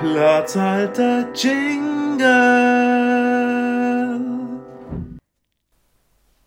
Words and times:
Platzhalter 0.00 1.30
Jingle. 1.34 2.24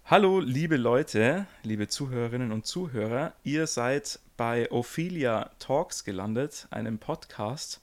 Hallo, 0.06 0.40
liebe 0.40 0.76
Leute, 0.76 1.46
liebe 1.62 1.88
Zuhörerinnen 1.88 2.52
und 2.52 2.66
Zuhörer. 2.66 3.34
Ihr 3.44 3.68
seid 3.68 4.20
bei 4.38 4.72
Ophelia 4.72 5.52
Talks 5.60 6.04
gelandet, 6.04 6.68
einem 6.72 6.98
Podcast 6.98 7.82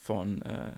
von 0.00 0.42
äh, 0.42 0.72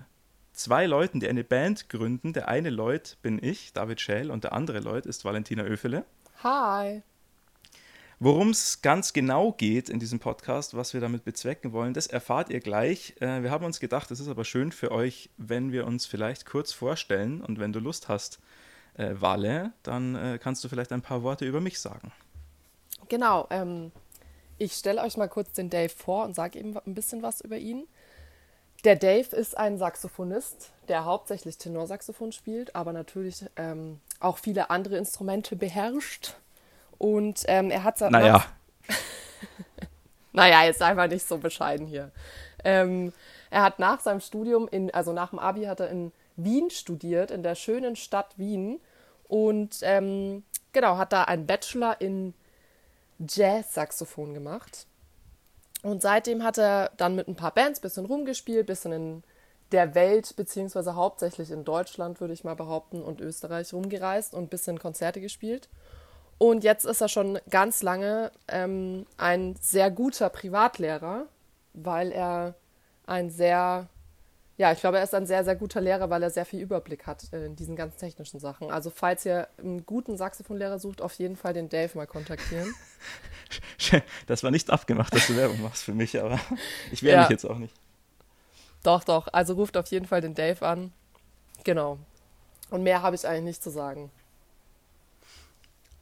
zwei 0.53 0.85
Leuten, 0.85 1.19
die 1.19 1.27
eine 1.27 1.43
Band 1.43 1.89
gründen. 1.89 2.31
Der 2.33 2.47
eine 2.47 2.69
Leut 2.69 3.17
bin 3.23 3.43
ich, 3.43 3.73
David 3.73 3.99
Schell, 3.99 4.29
und 4.29 4.43
der 4.43 4.53
andere 4.53 4.79
Leut 4.79 5.07
ist 5.07 5.25
Valentina 5.25 5.63
Öfele. 5.63 6.05
Hi. 6.43 7.01
Worum 8.19 8.51
es 8.51 8.81
ganz 8.81 9.11
genau 9.11 9.51
geht 9.51 9.89
in 9.89 9.99
diesem 9.99 10.19
Podcast, 10.19 10.75
was 10.75 10.93
wir 10.93 11.01
damit 11.01 11.25
bezwecken 11.25 11.73
wollen, 11.73 11.93
das 11.93 12.07
erfahrt 12.07 12.49
ihr 12.49 12.61
gleich. 12.61 13.13
Äh, 13.19 13.43
wir 13.43 13.51
haben 13.51 13.65
uns 13.65 13.81
gedacht, 13.81 14.09
es 14.09 14.21
ist 14.21 14.29
aber 14.29 14.45
schön 14.45 14.71
für 14.71 14.91
euch, 14.91 15.29
wenn 15.37 15.73
wir 15.73 15.85
uns 15.85 16.05
vielleicht 16.05 16.45
kurz 16.45 16.71
vorstellen 16.71 17.41
und 17.41 17.59
wenn 17.59 17.73
du 17.73 17.79
Lust 17.79 18.07
hast, 18.07 18.39
äh, 18.97 19.15
Wale, 19.19 19.73
dann 19.83 20.15
äh, 20.15 20.39
kannst 20.41 20.63
du 20.63 20.69
vielleicht 20.69 20.93
ein 20.93 21.01
paar 21.01 21.23
Worte 21.23 21.45
über 21.45 21.59
mich 21.59 21.79
sagen. 21.79 22.13
Genau, 23.09 23.47
ähm, 23.49 23.91
ich 24.57 24.73
stelle 24.73 25.01
euch 25.01 25.17
mal 25.17 25.27
kurz 25.27 25.51
den 25.51 25.69
Dave 25.69 25.89
vor 25.89 26.23
und 26.23 26.35
sage 26.35 26.57
eben 26.57 26.77
ein 26.77 26.95
bisschen 26.95 27.21
was 27.21 27.41
über 27.41 27.57
ihn. 27.57 27.85
Der 28.85 28.95
Dave 28.95 29.35
ist 29.35 29.57
ein 29.57 29.77
Saxophonist, 29.77 30.71
der 30.87 31.03
hauptsächlich 31.03 31.57
Tenorsaxophon 31.57 32.31
spielt, 32.31 32.75
aber 32.75 32.93
natürlich 32.93 33.45
ähm, 33.57 33.99
auch 34.19 34.37
viele 34.37 34.69
andere 34.69 34.97
Instrumente 34.97 35.55
beherrscht. 35.55 36.35
Und 36.97 37.43
ähm, 37.47 37.71
er 37.71 37.83
hat... 37.83 37.99
Naja. 38.01 38.45
naja, 40.31 40.63
jetzt 40.65 40.81
einfach 40.81 41.07
nicht 41.07 41.27
so 41.27 41.37
bescheiden 41.37 41.87
hier. 41.87 42.11
Ähm, 42.63 43.13
er 43.49 43.63
hat 43.63 43.79
nach 43.79 43.99
seinem 43.99 44.19
Studium, 44.19 44.67
in, 44.67 44.93
also 44.93 45.13
nach 45.13 45.29
dem 45.29 45.39
Abi, 45.39 45.63
hat 45.63 45.79
er 45.79 45.89
in 45.89 46.11
Wien 46.35 46.69
studiert, 46.69 47.31
in 47.31 47.43
der 47.43 47.55
schönen 47.55 47.95
Stadt 47.95 48.37
Wien. 48.37 48.79
Und 49.27 49.79
ähm, 49.81 50.43
genau, 50.73 50.97
hat 50.97 51.13
da 51.13 51.23
einen 51.23 51.45
Bachelor 51.45 52.01
in 52.01 52.33
Jazz-Saxophon 53.19 54.33
gemacht. 54.33 54.87
Und 55.83 56.01
seitdem 56.01 56.43
hat 56.43 56.57
er 56.57 56.91
dann 56.97 57.15
mit 57.15 57.27
ein 57.27 57.35
paar 57.35 57.53
Bands 57.53 57.79
ein 57.79 57.83
bisschen 57.83 58.05
rumgespielt, 58.05 58.63
ein 58.63 58.65
bisschen 58.65 58.91
in 58.91 59.23
der 59.71 59.95
Welt, 59.95 60.35
beziehungsweise 60.35 60.95
hauptsächlich 60.95 61.51
in 61.51 61.63
Deutschland, 61.63 62.19
würde 62.19 62.33
ich 62.33 62.43
mal 62.43 62.55
behaupten, 62.55 63.01
und 63.01 63.21
Österreich 63.21 63.73
rumgereist 63.73 64.33
und 64.33 64.43
ein 64.43 64.49
bisschen 64.49 64.79
Konzerte 64.79 65.21
gespielt. 65.21 65.69
Und 66.37 66.63
jetzt 66.63 66.85
ist 66.85 67.01
er 67.01 67.09
schon 67.09 67.39
ganz 67.49 67.81
lange 67.81 68.31
ähm, 68.47 69.05
ein 69.17 69.55
sehr 69.61 69.89
guter 69.89 70.29
Privatlehrer, 70.29 71.27
weil 71.73 72.11
er 72.11 72.55
ein 73.05 73.29
sehr, 73.29 73.87
ja, 74.57 74.71
ich 74.71 74.79
glaube, 74.79 74.97
er 74.97 75.03
ist 75.03 75.13
ein 75.13 75.27
sehr, 75.27 75.45
sehr 75.45 75.55
guter 75.55 75.79
Lehrer, 75.79 76.09
weil 76.09 76.23
er 76.23 76.29
sehr 76.29 76.45
viel 76.45 76.59
Überblick 76.59 77.07
hat 77.07 77.23
in 77.31 77.55
diesen 77.55 77.75
ganz 77.75 77.95
technischen 77.95 78.39
Sachen. 78.39 78.69
Also 78.69 78.89
falls 78.89 79.25
ihr 79.25 79.47
einen 79.57 79.85
guten 79.85 80.17
Saxophonlehrer 80.17 80.79
sucht, 80.79 81.01
auf 81.01 81.13
jeden 81.13 81.37
Fall 81.37 81.53
den 81.53 81.69
Dave 81.69 81.97
mal 81.97 82.07
kontaktieren. 82.07 82.73
Das 84.25 84.43
war 84.43 84.49
nicht 84.49 84.71
abgemacht, 84.71 85.13
dass 85.13 85.27
du 85.27 85.35
Werbung 85.35 85.61
machst 85.61 85.83
für 85.83 85.93
mich, 85.93 86.19
aber 86.19 86.39
ich 86.91 87.03
wehre 87.03 87.17
ja. 87.17 87.21
mich 87.21 87.29
jetzt 87.29 87.45
auch 87.45 87.59
nicht. 87.59 87.73
Doch, 88.81 89.03
doch. 89.03 89.27
Also 89.31 89.53
ruft 89.53 89.77
auf 89.77 89.87
jeden 89.87 90.07
Fall 90.07 90.19
den 90.19 90.33
Dave 90.33 90.65
an. 90.65 90.91
Genau. 91.63 91.99
Und 92.71 92.83
mehr 92.83 93.03
habe 93.03 93.15
ich 93.15 93.27
eigentlich 93.27 93.43
nicht 93.43 93.63
zu 93.63 93.69
sagen. 93.69 94.11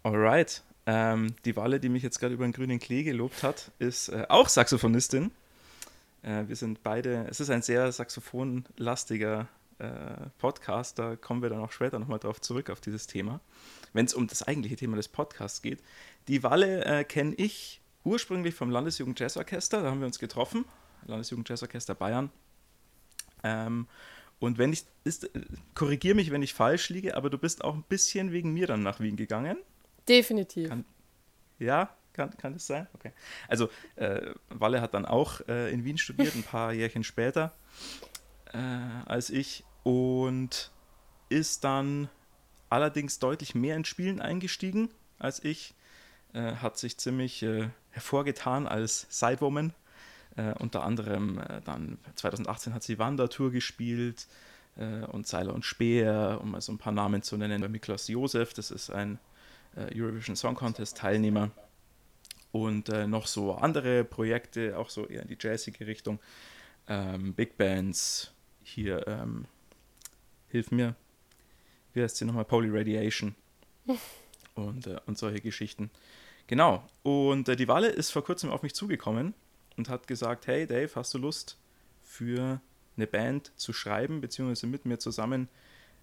Alright. 0.03 0.63
Ähm, 0.85 1.33
die 1.45 1.55
Walle, 1.55 1.79
die 1.79 1.87
mich 1.87 2.03
jetzt 2.03 2.19
gerade 2.19 2.33
über 2.33 2.45
den 2.45 2.51
grünen 2.51 2.77
Klee 2.77 3.03
gelobt 3.03 3.41
hat, 3.41 3.71
ist 3.79 4.09
äh, 4.09 4.25
auch 4.27 4.49
Saxophonistin. 4.49 5.31
Äh, 6.23 6.43
wir 6.47 6.57
sind 6.57 6.83
beide, 6.83 7.25
es 7.29 7.39
ist 7.39 7.49
ein 7.49 7.61
sehr 7.61 7.89
saxophonlastiger 7.89 9.47
äh, 9.79 9.87
Podcast, 10.39 10.99
da 10.99 11.15
kommen 11.15 11.41
wir 11.41 11.49
dann 11.49 11.61
auch 11.61 11.71
später 11.71 11.99
nochmal 11.99 12.19
drauf 12.19 12.41
zurück, 12.41 12.69
auf 12.69 12.81
dieses 12.81 13.07
Thema, 13.07 13.39
wenn 13.93 14.05
es 14.05 14.13
um 14.13 14.27
das 14.27 14.43
eigentliche 14.43 14.75
Thema 14.75 14.97
des 14.97 15.07
Podcasts 15.07 15.61
geht. 15.61 15.81
Die 16.27 16.43
Walle 16.43 16.83
äh, 16.83 17.05
kenne 17.05 17.33
ich 17.35 17.79
ursprünglich 18.03 18.55
vom 18.55 18.71
Landesjugend 18.71 19.17
Jazzorchester, 19.17 19.83
da 19.83 19.89
haben 19.89 20.01
wir 20.01 20.07
uns 20.07 20.19
getroffen, 20.19 20.65
Landesjugend 21.05 21.47
Jazzorchester 21.47 21.95
Bayern. 21.95 22.29
Ähm, 23.41 23.87
und 24.39 24.57
wenn 24.57 24.73
ich, 24.73 24.83
äh, 25.05 25.11
korrigiere 25.75 26.15
mich, 26.15 26.29
wenn 26.31 26.41
ich 26.41 26.53
falsch 26.53 26.89
liege, 26.89 27.15
aber 27.15 27.29
du 27.29 27.37
bist 27.37 27.63
auch 27.63 27.73
ein 27.73 27.83
bisschen 27.83 28.33
wegen 28.33 28.53
mir 28.53 28.67
dann 28.67 28.83
nach 28.83 28.99
Wien 28.99 29.15
gegangen. 29.15 29.57
Definitiv. 30.07 30.69
Kann, 30.69 30.85
ja, 31.59 31.89
kann, 32.13 32.35
kann 32.37 32.53
das 32.53 32.67
sein? 32.67 32.87
Okay. 32.93 33.11
Also, 33.47 33.69
äh, 33.95 34.31
Walle 34.49 34.81
hat 34.81 34.93
dann 34.93 35.05
auch 35.05 35.41
äh, 35.47 35.71
in 35.71 35.85
Wien 35.85 35.97
studiert, 35.97 36.35
ein 36.35 36.43
paar 36.43 36.73
Jährchen 36.73 37.03
später 37.03 37.53
äh, 38.53 38.57
als 39.05 39.29
ich 39.29 39.63
und 39.83 40.71
ist 41.29 41.63
dann 41.63 42.09
allerdings 42.69 43.19
deutlich 43.19 43.55
mehr 43.55 43.75
in 43.75 43.85
Spielen 43.85 44.21
eingestiegen 44.21 44.89
als 45.19 45.43
ich. 45.43 45.73
Äh, 46.33 46.55
hat 46.55 46.77
sich 46.77 46.97
ziemlich 46.97 47.43
äh, 47.43 47.69
hervorgetan 47.91 48.67
als 48.67 49.05
Sidewoman. 49.09 49.73
Äh, 50.35 50.53
unter 50.53 50.83
anderem 50.83 51.41
dann 51.65 51.99
2018 52.15 52.73
hat 52.73 52.83
sie 52.83 52.97
Wandertour 52.99 53.51
gespielt 53.51 54.27
und 55.11 55.27
Seiler 55.27 55.53
und 55.53 55.65
Speer, 55.65 56.39
um 56.41 56.49
mal 56.49 56.61
so 56.61 56.71
ein 56.71 56.79
paar 56.79 56.93
Namen 56.93 57.21
zu 57.21 57.37
nennen. 57.37 57.61
Bei 57.61 57.69
Miklas 57.69 58.07
Josef, 58.07 58.55
das 58.55 58.71
ist 58.71 58.89
ein 58.89 59.19
Eurovision 59.75 60.35
Song 60.35 60.55
Contest 60.55 60.97
Teilnehmer 60.97 61.51
und 62.51 62.89
äh, 62.89 63.07
noch 63.07 63.27
so 63.27 63.53
andere 63.55 64.03
Projekte, 64.03 64.77
auch 64.77 64.89
so 64.89 65.07
eher 65.07 65.23
in 65.23 65.27
die 65.27 65.37
jazzige 65.39 65.87
Richtung. 65.87 66.19
Ähm, 66.87 67.33
Big 67.33 67.57
Bands, 67.57 68.31
hier, 68.63 69.07
ähm, 69.07 69.45
hilf 70.49 70.71
mir, 70.71 70.95
wie 71.93 72.03
heißt 72.03 72.17
sie 72.17 72.25
nochmal? 72.25 72.45
Poly 72.45 72.69
Radiation 72.69 73.35
und, 74.55 74.87
äh, 74.87 74.99
und 75.05 75.17
solche 75.17 75.41
Geschichten. 75.41 75.89
Genau, 76.47 76.83
und 77.01 77.49
äh, 77.49 77.55
die 77.55 77.67
Walle 77.67 77.89
ist 77.89 78.11
vor 78.11 78.23
kurzem 78.23 78.51
auf 78.51 78.63
mich 78.63 78.75
zugekommen 78.75 79.33
und 79.77 79.89
hat 79.89 80.07
gesagt, 80.07 80.47
hey 80.47 80.67
Dave, 80.67 80.91
hast 80.95 81.13
du 81.13 81.17
Lust 81.17 81.57
für 82.03 82.61
eine 82.95 83.07
Band 83.07 83.51
zu 83.55 83.73
schreiben, 83.73 84.21
beziehungsweise 84.21 84.67
mit 84.67 84.85
mir 84.85 84.99
zusammen 84.99 85.47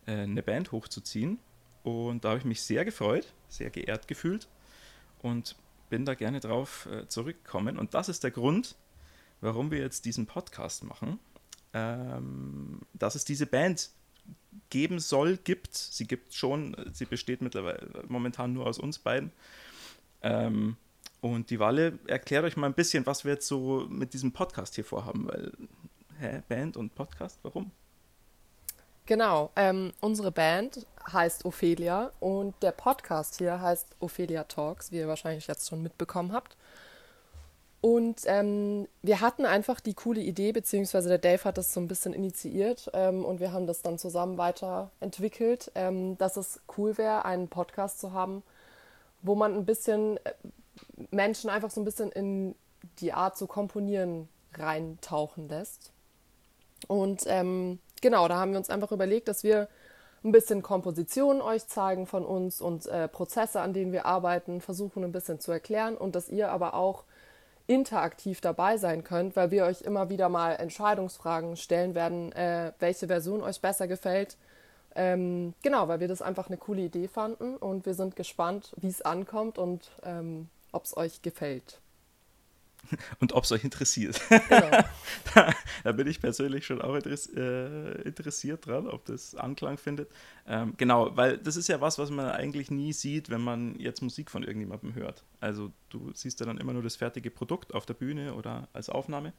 äh, 0.06 0.12
eine 0.12 0.42
Band 0.42 0.72
hochzuziehen? 0.72 1.38
Und 1.82 2.24
da 2.24 2.30
habe 2.30 2.38
ich 2.38 2.44
mich 2.44 2.62
sehr 2.62 2.84
gefreut, 2.84 3.32
sehr 3.48 3.70
geehrt 3.70 4.08
gefühlt 4.08 4.48
und 5.22 5.56
bin 5.88 6.04
da 6.04 6.14
gerne 6.14 6.40
drauf 6.40 6.86
äh, 6.86 7.06
zurückgekommen. 7.08 7.78
Und 7.78 7.94
das 7.94 8.08
ist 8.08 8.22
der 8.22 8.30
Grund, 8.30 8.76
warum 9.40 9.70
wir 9.70 9.78
jetzt 9.78 10.04
diesen 10.04 10.26
Podcast 10.26 10.84
machen. 10.84 11.18
Ähm, 11.72 12.80
dass 12.94 13.14
es 13.14 13.24
diese 13.24 13.46
Band 13.46 13.90
geben 14.70 14.98
soll, 14.98 15.36
gibt. 15.36 15.76
Sie 15.76 16.06
gibt 16.06 16.34
schon, 16.34 16.76
sie 16.92 17.04
besteht 17.04 17.42
mittlerweile 17.42 18.04
momentan 18.08 18.52
nur 18.52 18.66
aus 18.66 18.78
uns 18.78 18.98
beiden. 18.98 19.32
Ähm, 20.22 20.76
und 21.20 21.50
die 21.50 21.60
Walle 21.60 21.98
erklärt 22.06 22.44
euch 22.44 22.56
mal 22.56 22.66
ein 22.66 22.74
bisschen, 22.74 23.06
was 23.06 23.24
wir 23.24 23.32
jetzt 23.32 23.46
so 23.46 23.86
mit 23.88 24.14
diesem 24.14 24.32
Podcast 24.32 24.74
hier 24.74 24.84
vorhaben, 24.84 25.28
weil, 25.28 25.52
hä, 26.18 26.42
Band 26.48 26.76
und 26.76 26.94
Podcast, 26.94 27.38
warum? 27.42 27.70
Genau, 29.06 29.50
ähm, 29.56 29.92
unsere 30.00 30.30
Band 30.30 30.86
heißt 31.12 31.44
Ophelia 31.44 32.12
und 32.20 32.54
der 32.62 32.72
Podcast 32.72 33.38
hier 33.38 33.60
heißt 33.60 33.96
Ophelia 33.98 34.44
Talks, 34.44 34.92
wie 34.92 34.98
ihr 34.98 35.08
wahrscheinlich 35.08 35.46
jetzt 35.46 35.68
schon 35.68 35.82
mitbekommen 35.82 36.32
habt. 36.32 36.56
Und 37.80 38.22
ähm, 38.26 38.86
wir 39.00 39.22
hatten 39.22 39.46
einfach 39.46 39.80
die 39.80 39.94
coole 39.94 40.20
Idee, 40.20 40.52
beziehungsweise 40.52 41.08
der 41.08 41.18
Dave 41.18 41.44
hat 41.44 41.56
das 41.56 41.72
so 41.72 41.80
ein 41.80 41.88
bisschen 41.88 42.12
initiiert 42.12 42.90
ähm, 42.92 43.24
und 43.24 43.40
wir 43.40 43.52
haben 43.52 43.66
das 43.66 43.80
dann 43.80 43.98
zusammen 43.98 44.36
weiterentwickelt, 44.36 45.72
ähm, 45.74 46.18
dass 46.18 46.36
es 46.36 46.60
cool 46.76 46.98
wäre, 46.98 47.24
einen 47.24 47.48
Podcast 47.48 47.98
zu 47.98 48.12
haben, 48.12 48.42
wo 49.22 49.34
man 49.34 49.54
ein 49.54 49.64
bisschen 49.64 50.18
äh, 50.24 50.34
Menschen 51.10 51.48
einfach 51.48 51.70
so 51.70 51.80
ein 51.80 51.86
bisschen 51.86 52.12
in 52.12 52.54
die 52.98 53.14
Art 53.14 53.38
zu 53.38 53.46
komponieren 53.46 54.28
reintauchen 54.54 55.48
lässt. 55.48 55.92
Und 56.86 57.22
ähm, 57.26 57.78
genau, 58.00 58.28
da 58.28 58.36
haben 58.38 58.52
wir 58.52 58.58
uns 58.58 58.70
einfach 58.70 58.92
überlegt, 58.92 59.28
dass 59.28 59.42
wir 59.44 59.68
ein 60.22 60.32
bisschen 60.32 60.62
Kompositionen 60.62 61.40
euch 61.40 61.66
zeigen 61.66 62.06
von 62.06 62.24
uns 62.24 62.60
und 62.60 62.86
äh, 62.86 63.08
Prozesse, 63.08 63.60
an 63.60 63.72
denen 63.72 63.92
wir 63.92 64.04
arbeiten, 64.06 64.60
versuchen 64.60 65.02
ein 65.04 65.12
bisschen 65.12 65.40
zu 65.40 65.50
erklären 65.50 65.96
und 65.96 66.14
dass 66.14 66.28
ihr 66.28 66.50
aber 66.50 66.74
auch 66.74 67.04
interaktiv 67.66 68.40
dabei 68.40 68.76
sein 68.76 69.04
könnt, 69.04 69.36
weil 69.36 69.50
wir 69.50 69.64
euch 69.64 69.82
immer 69.82 70.10
wieder 70.10 70.28
mal 70.28 70.52
Entscheidungsfragen 70.56 71.56
stellen 71.56 71.94
werden, 71.94 72.32
äh, 72.32 72.72
welche 72.80 73.06
Version 73.06 73.42
euch 73.42 73.60
besser 73.60 73.86
gefällt. 73.86 74.36
Ähm, 74.96 75.54
genau, 75.62 75.86
weil 75.86 76.00
wir 76.00 76.08
das 76.08 76.20
einfach 76.20 76.48
eine 76.48 76.56
coole 76.56 76.82
Idee 76.82 77.06
fanden 77.06 77.56
und 77.56 77.86
wir 77.86 77.94
sind 77.94 78.16
gespannt, 78.16 78.72
wie 78.76 78.88
es 78.88 79.02
ankommt 79.02 79.56
und 79.56 79.90
ähm, 80.02 80.48
ob 80.72 80.84
es 80.84 80.96
euch 80.96 81.22
gefällt. 81.22 81.80
und 83.20 83.32
ob 83.32 83.44
es 83.44 83.52
euch 83.52 83.64
interessiert. 83.64 84.20
Genau. 84.28 84.70
da, 85.34 85.54
da, 85.84 85.92
bin 85.92 86.06
ich 86.06 86.20
persönlich 86.20 86.66
schon 86.66 86.80
auch 86.82 86.96
äh, 86.96 88.02
interessiert 88.02 88.66
dran, 88.66 88.86
ob 88.86 89.04
das 89.04 89.34
Anklang 89.34 89.78
findet. 89.78 90.10
Ähm, 90.46 90.74
genau, 90.76 91.16
weil 91.16 91.38
das 91.38 91.56
ist 91.56 91.68
ja 91.68 91.80
was, 91.80 91.98
was 91.98 92.10
man 92.10 92.26
eigentlich 92.26 92.70
nie 92.70 92.92
sieht, 92.92 93.30
wenn 93.30 93.40
man 93.40 93.78
jetzt 93.78 94.02
Musik 94.02 94.30
von 94.30 94.42
irgendjemandem 94.42 94.94
hört. 94.94 95.24
Also 95.40 95.72
du 95.88 96.10
siehst 96.14 96.40
ja 96.40 96.46
dann 96.46 96.58
immer 96.58 96.72
nur 96.72 96.82
das 96.82 96.96
fertige 96.96 97.30
Produkt 97.30 97.74
auf 97.74 97.86
der 97.86 97.94
Bühne 97.94 98.34
oder 98.34 98.68
als 98.72 98.88
Aufnahme. 98.88 99.32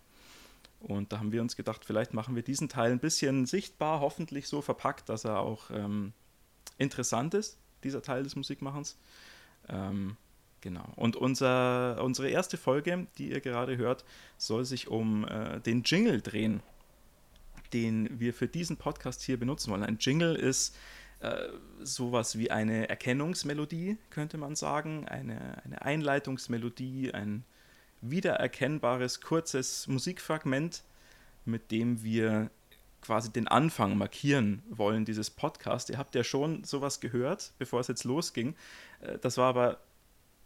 Und 0.79 1.13
da 1.13 1.19
haben 1.19 1.31
wir 1.31 1.41
uns 1.41 1.55
gedacht, 1.55 1.85
vielleicht 1.85 2.13
machen 2.13 2.35
wir 2.35 2.41
diesen 2.41 2.67
Teil 2.67 2.91
ein 2.91 2.99
bisschen 2.99 3.45
sichtbar, 3.45 3.99
hoffentlich 3.99 4.47
so 4.47 4.61
verpackt, 4.61 5.09
dass 5.09 5.25
er 5.25 5.39
auch 5.39 5.69
ähm, 5.69 6.13
interessant 6.77 7.35
ist, 7.35 7.59
dieser 7.83 8.01
Teil 8.01 8.23
des 8.23 8.35
Musikmachens. 8.35 8.97
Ähm, 9.69 10.17
genau. 10.61 10.87
Und 10.95 11.15
unser, 11.15 12.03
unsere 12.03 12.29
erste 12.29 12.57
Folge, 12.57 13.07
die 13.17 13.31
ihr 13.31 13.41
gerade 13.41 13.77
hört, 13.77 14.05
soll 14.37 14.65
sich 14.65 14.87
um 14.87 15.27
äh, 15.27 15.59
den 15.59 15.83
Jingle 15.83 16.21
drehen, 16.21 16.61
den 17.73 18.19
wir 18.19 18.33
für 18.33 18.47
diesen 18.47 18.77
Podcast 18.77 19.21
hier 19.21 19.37
benutzen 19.37 19.71
wollen. 19.71 19.83
Ein 19.83 19.97
Jingle 19.99 20.35
ist 20.35 20.75
äh, 21.19 21.49
sowas 21.83 22.37
wie 22.37 22.51
eine 22.51 22.89
Erkennungsmelodie, 22.89 23.97
könnte 24.09 24.37
man 24.37 24.55
sagen, 24.55 25.07
eine, 25.07 25.63
eine 25.63 25.81
Einleitungsmelodie, 25.81 27.13
ein 27.13 27.43
wiedererkennbares, 28.01 29.21
kurzes 29.21 29.87
Musikfragment, 29.87 30.83
mit 31.45 31.71
dem 31.71 32.03
wir 32.03 32.49
quasi 33.01 33.31
den 33.31 33.47
Anfang 33.47 33.97
markieren 33.97 34.61
wollen 34.69 35.05
dieses 35.05 35.29
Podcast. 35.29 35.89
Ihr 35.89 35.97
habt 35.97 36.15
ja 36.15 36.23
schon 36.23 36.63
sowas 36.63 36.99
gehört, 36.99 37.53
bevor 37.57 37.79
es 37.79 37.87
jetzt 37.87 38.03
losging. 38.03 38.55
Äh, 39.01 39.17
das 39.19 39.37
war 39.37 39.49
aber 39.49 39.79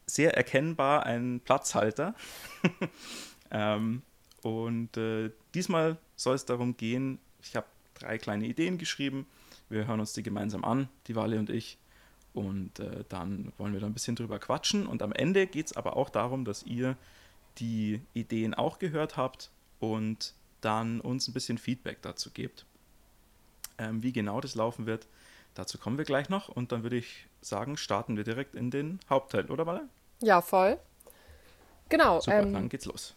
sehr 0.05 0.35
erkennbar 0.35 1.05
ein 1.05 1.41
Platzhalter. 1.43 2.15
ähm, 3.51 4.01
und 4.41 4.95
äh, 4.97 5.31
diesmal 5.53 5.97
soll 6.15 6.35
es 6.35 6.45
darum 6.45 6.77
gehen, 6.77 7.19
ich 7.41 7.55
habe 7.55 7.67
drei 7.95 8.17
kleine 8.17 8.45
Ideen 8.45 8.77
geschrieben. 8.77 9.27
Wir 9.69 9.87
hören 9.87 9.99
uns 9.99 10.13
die 10.13 10.23
gemeinsam 10.23 10.63
an, 10.63 10.89
die 11.07 11.15
Wale 11.15 11.39
und 11.39 11.49
ich. 11.49 11.77
Und 12.33 12.79
äh, 12.79 13.03
dann 13.09 13.53
wollen 13.57 13.73
wir 13.73 13.79
da 13.79 13.87
ein 13.87 13.93
bisschen 13.93 14.15
drüber 14.15 14.39
quatschen. 14.39 14.85
Und 14.85 15.01
am 15.01 15.13
Ende 15.13 15.47
geht 15.47 15.67
es 15.67 15.77
aber 15.77 15.95
auch 15.95 16.09
darum, 16.09 16.45
dass 16.45 16.63
ihr 16.63 16.97
die 17.57 18.01
Ideen 18.13 18.53
auch 18.53 18.77
gehört 18.79 19.17
habt 19.17 19.49
und 19.79 20.33
dann 20.61 20.99
uns 20.99 21.27
ein 21.27 21.33
bisschen 21.33 21.57
Feedback 21.57 22.01
dazu 22.01 22.31
gebt. 22.31 22.65
Ähm, 23.77 24.03
wie 24.03 24.11
genau 24.11 24.41
das 24.41 24.55
laufen 24.55 24.85
wird, 24.85 25.07
dazu 25.53 25.77
kommen 25.77 25.97
wir 25.97 26.05
gleich 26.05 26.29
noch 26.29 26.49
und 26.49 26.71
dann 26.71 26.83
würde 26.83 26.97
ich 26.97 27.27
sagen, 27.47 27.77
starten 27.77 28.17
wir 28.17 28.23
direkt 28.23 28.55
in 28.55 28.71
den 28.71 28.99
Hauptteil, 29.09 29.49
oder 29.49 29.65
Walle? 29.65 29.87
Ja, 30.21 30.41
voll. 30.41 30.79
Genau. 31.89 32.19
Super, 32.19 32.39
ähm, 32.39 32.53
dann 32.53 32.69
geht's 32.69 32.85
los. 32.85 33.15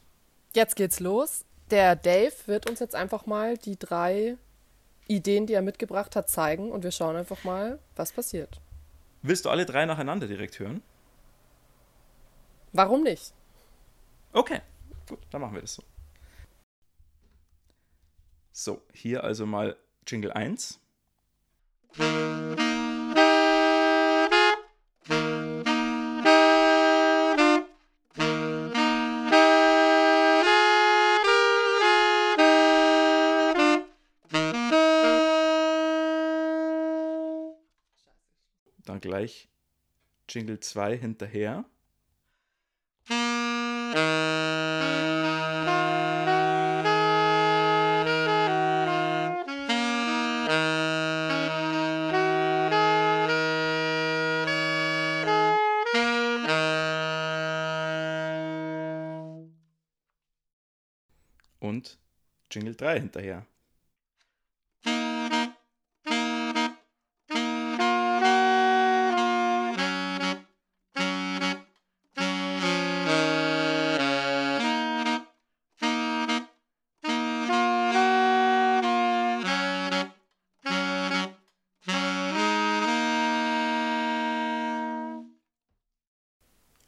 Jetzt 0.55 0.77
geht's 0.77 1.01
los. 1.01 1.45
Der 1.71 1.97
Dave 1.97 2.33
wird 2.47 2.69
uns 2.69 2.81
jetzt 2.81 2.95
einfach 2.95 3.27
mal 3.27 3.57
die 3.59 3.79
drei 3.79 4.37
Ideen, 5.07 5.47
die 5.47 5.55
er 5.55 5.63
mitgebracht 5.63 6.17
hat, 6.17 6.29
zeigen 6.29 6.71
und 6.71 6.85
wir 6.85 6.91
schauen 6.91 7.17
einfach 7.17 7.45
mal, 7.45 7.79
was 7.97 8.13
passiert. 8.13 8.61
Willst 9.23 9.45
du 9.45 9.51
alle 9.51 9.67
drei 9.67 9.85
nacheinander 9.85 10.27
direkt 10.27 10.59
hören? 10.59 10.83
Warum 12.73 13.03
nicht? 13.03 13.33
Okay, 14.33 14.61
gut, 15.09 15.19
dann 15.31 15.41
machen 15.41 15.55
wir 15.55 15.63
das 15.63 15.75
so. 15.75 15.83
So, 18.53 18.83
hier 18.93 19.25
also 19.25 19.47
mal 19.47 19.77
Jingle 20.07 20.33
1. 20.33 20.81
Dann 38.99 39.11
gleich 39.11 39.49
Jingle 40.29 40.59
2 40.59 40.97
hinterher. 40.97 41.65
Und 61.61 61.99
Jingle 62.51 62.75
3 62.75 62.99
hinterher. 62.99 63.47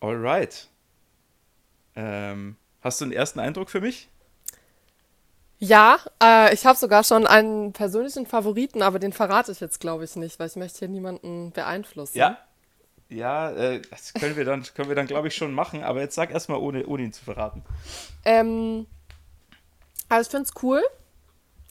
Alright. 0.00 0.69
Ähm, 1.94 2.56
hast 2.81 3.00
du 3.00 3.05
einen 3.05 3.12
ersten 3.12 3.41
Eindruck 3.41 3.70
für 3.70 3.81
mich? 3.81 4.08
Ja, 5.58 5.99
äh, 6.23 6.55
ich 6.55 6.64
habe 6.64 6.79
sogar 6.79 7.05
schon 7.05 7.26
einen 7.26 7.75
persönlichen 7.75 8.25
Favoriten, 8.25 8.81
aber 8.81 8.99
den 8.99 9.12
verrate 9.12 9.52
ich 9.52 9.61
jetzt, 9.61 9.79
glaube 9.79 10.05
ich, 10.05 10.17
nicht, 10.17 10.38
weil 10.38 10.47
ich 10.47 10.56
möchte 10.56 10.79
hier 10.79 10.88
niemanden 10.88 11.52
beeinflussen. 11.52 12.17
Ja. 12.17 12.38
Ja, 13.11 13.50
äh, 13.50 13.82
das 13.91 14.14
können 14.14 14.37
wir 14.37 14.44
dann, 14.44 14.62
können 14.62 14.88
wir 14.88 14.94
dann, 14.94 15.08
glaube 15.08 15.29
ich, 15.29 15.35
schon 15.35 15.52
machen, 15.52 15.82
aber 15.82 16.00
jetzt 16.00 16.14
sag 16.14 16.31
erstmal, 16.31 16.58
ohne, 16.58 16.87
ohne 16.87 17.03
ihn 17.03 17.12
zu 17.12 17.25
verraten. 17.25 17.64
Ähm, 18.25 18.87
also 20.08 20.29
ich 20.29 20.31
finde 20.31 20.49
es 20.49 20.62
cool. 20.62 20.81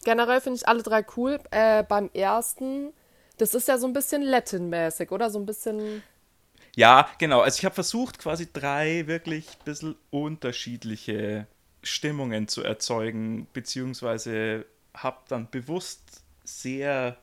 Generell 0.03 0.41
finde 0.41 0.57
ich 0.57 0.67
alle 0.67 0.83
drei 0.83 1.05
cool. 1.15 1.39
Äh, 1.51 1.83
beim 1.83 2.09
ersten, 2.13 2.91
das 3.37 3.53
ist 3.53 3.69
ja 3.69 3.77
so 3.77 3.87
ein 3.87 3.93
bisschen 3.93 4.21
Latin-mäßig, 4.21 5.11
oder? 5.11 5.29
So 5.29 5.39
ein 5.39 5.45
bisschen. 5.45 6.03
Ja, 6.75 7.09
genau. 7.17 7.41
Also 7.41 7.57
ich 7.57 7.65
habe 7.65 7.75
versucht, 7.75 8.19
quasi 8.19 8.51
drei 8.51 9.07
wirklich 9.07 9.47
ein 9.47 9.65
bisschen 9.65 9.95
unterschiedliche 10.09 11.47
Stimmungen 11.83 12.47
zu 12.47 12.63
erzeugen, 12.63 13.47
beziehungsweise 13.53 14.65
habe 14.93 15.17
dann 15.27 15.49
bewusst 15.49 16.23
sehr, 16.43 17.17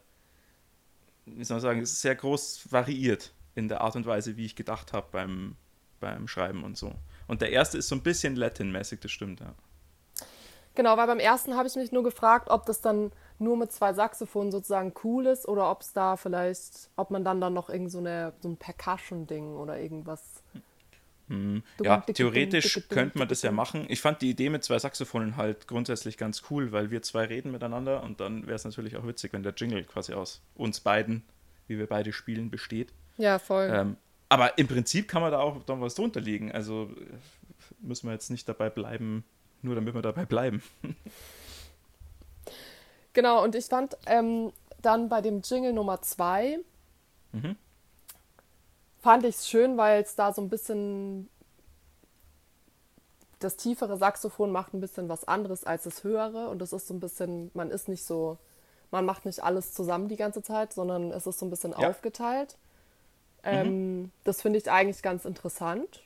wie 1.26 1.44
soll 1.44 1.56
man 1.56 1.62
sagen, 1.62 1.86
sehr 1.86 2.14
groß 2.14 2.70
variiert 2.70 3.32
in 3.54 3.68
der 3.68 3.80
Art 3.80 3.96
und 3.96 4.06
Weise, 4.06 4.36
wie 4.36 4.46
ich 4.46 4.56
gedacht 4.56 4.92
habe 4.92 5.08
beim, 5.10 5.56
beim 6.00 6.28
Schreiben 6.28 6.64
und 6.64 6.76
so. 6.76 6.94
Und 7.26 7.42
der 7.42 7.50
erste 7.50 7.78
ist 7.78 7.88
so 7.88 7.94
ein 7.94 8.02
bisschen 8.02 8.36
Latin-mäßig, 8.36 9.00
das 9.00 9.10
stimmt, 9.10 9.40
ja. 9.40 9.54
Genau, 10.74 10.96
weil 10.98 11.06
beim 11.06 11.18
ersten 11.18 11.56
habe 11.56 11.66
ich 11.66 11.74
mich 11.74 11.90
nur 11.90 12.02
gefragt, 12.02 12.48
ob 12.50 12.66
das 12.66 12.82
dann 12.82 13.10
nur 13.38 13.56
mit 13.56 13.72
zwei 13.72 13.92
Saxophonen 13.92 14.50
sozusagen 14.50 14.92
cool 15.04 15.26
ist 15.26 15.46
oder 15.46 15.70
ob 15.70 15.82
es 15.82 15.92
da 15.92 16.16
vielleicht, 16.16 16.90
ob 16.96 17.10
man 17.10 17.24
dann 17.24 17.40
dann 17.40 17.54
noch 17.54 17.68
irgend 17.68 17.90
so, 17.90 17.98
eine, 17.98 18.32
so 18.40 18.48
ein 18.48 18.56
Percussion-Ding 18.56 19.56
oder 19.56 19.78
irgendwas. 19.78 20.42
Hm. 21.28 21.62
Ja, 21.82 22.00
theoretisch 22.00 22.82
könnte 22.88 23.18
man 23.18 23.28
das 23.28 23.42
ja 23.42 23.50
machen. 23.50 23.86
Ich 23.88 24.00
fand 24.00 24.22
die 24.22 24.30
Idee 24.30 24.48
mit 24.48 24.62
zwei 24.62 24.78
Saxophonen 24.78 25.36
halt 25.36 25.66
grundsätzlich 25.66 26.16
ganz 26.18 26.44
cool, 26.50 26.70
weil 26.70 26.90
wir 26.90 27.02
zwei 27.02 27.24
reden 27.24 27.50
miteinander 27.50 28.02
und 28.02 28.20
dann 28.20 28.46
wäre 28.46 28.54
es 28.54 28.64
natürlich 28.64 28.96
auch 28.96 29.06
witzig, 29.06 29.32
wenn 29.32 29.42
der 29.42 29.54
Jingle 29.56 29.84
quasi 29.84 30.12
aus 30.14 30.40
uns 30.54 30.80
beiden, 30.80 31.24
wie 31.66 31.78
wir 31.78 31.88
beide 31.88 32.12
spielen, 32.12 32.50
besteht. 32.50 32.92
Ja, 33.16 33.38
voll. 33.38 33.68
Ähm, 33.72 33.96
aber 34.28 34.56
im 34.58 34.68
Prinzip 34.68 35.08
kann 35.08 35.22
man 35.22 35.32
da 35.32 35.38
auch 35.38 35.62
dann 35.64 35.80
was 35.80 35.94
drunter 35.94 36.20
legen. 36.20 36.52
Also 36.52 36.90
müssen 37.80 38.06
wir 38.08 38.12
jetzt 38.12 38.30
nicht 38.30 38.48
dabei 38.48 38.70
bleiben, 38.70 39.24
nur 39.62 39.74
damit 39.74 39.94
wir 39.94 40.02
dabei 40.02 40.24
bleiben. 40.24 40.62
Genau, 43.16 43.42
und 43.42 43.54
ich 43.54 43.64
fand 43.64 43.96
ähm, 44.04 44.52
dann 44.82 45.08
bei 45.08 45.22
dem 45.22 45.40
Jingle 45.40 45.72
Nummer 45.72 46.02
zwei, 46.02 46.58
mhm. 47.32 47.56
fand 48.98 49.24
ich 49.24 49.36
es 49.36 49.48
schön, 49.48 49.78
weil 49.78 50.02
es 50.02 50.16
da 50.16 50.34
so 50.34 50.42
ein 50.42 50.50
bisschen 50.50 51.30
das 53.38 53.56
tiefere 53.56 53.96
Saxophon 53.96 54.52
macht 54.52 54.74
ein 54.74 54.82
bisschen 54.82 55.08
was 55.08 55.26
anderes 55.26 55.64
als 55.64 55.84
das 55.84 56.04
höhere 56.04 56.50
und 56.50 56.58
das 56.58 56.74
ist 56.74 56.88
so 56.88 56.92
ein 56.92 57.00
bisschen, 57.00 57.50
man 57.54 57.70
ist 57.70 57.88
nicht 57.88 58.04
so, 58.04 58.36
man 58.90 59.06
macht 59.06 59.24
nicht 59.24 59.42
alles 59.42 59.72
zusammen 59.72 60.08
die 60.08 60.16
ganze 60.16 60.42
Zeit, 60.42 60.74
sondern 60.74 61.10
es 61.10 61.26
ist 61.26 61.38
so 61.38 61.46
ein 61.46 61.50
bisschen 61.50 61.72
ja. 61.78 61.88
aufgeteilt. 61.88 62.58
Ähm, 63.42 64.00
mhm. 64.02 64.12
Das 64.24 64.42
finde 64.42 64.58
ich 64.58 64.70
eigentlich 64.70 65.00
ganz 65.00 65.24
interessant. 65.24 66.02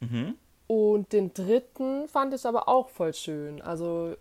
Mhm. 0.00 0.38
Und 0.66 1.12
den 1.12 1.34
dritten 1.34 2.08
fand 2.08 2.32
ich 2.32 2.46
aber 2.46 2.70
auch 2.70 2.88
voll 2.88 3.12
schön. 3.12 3.60
Also 3.60 4.16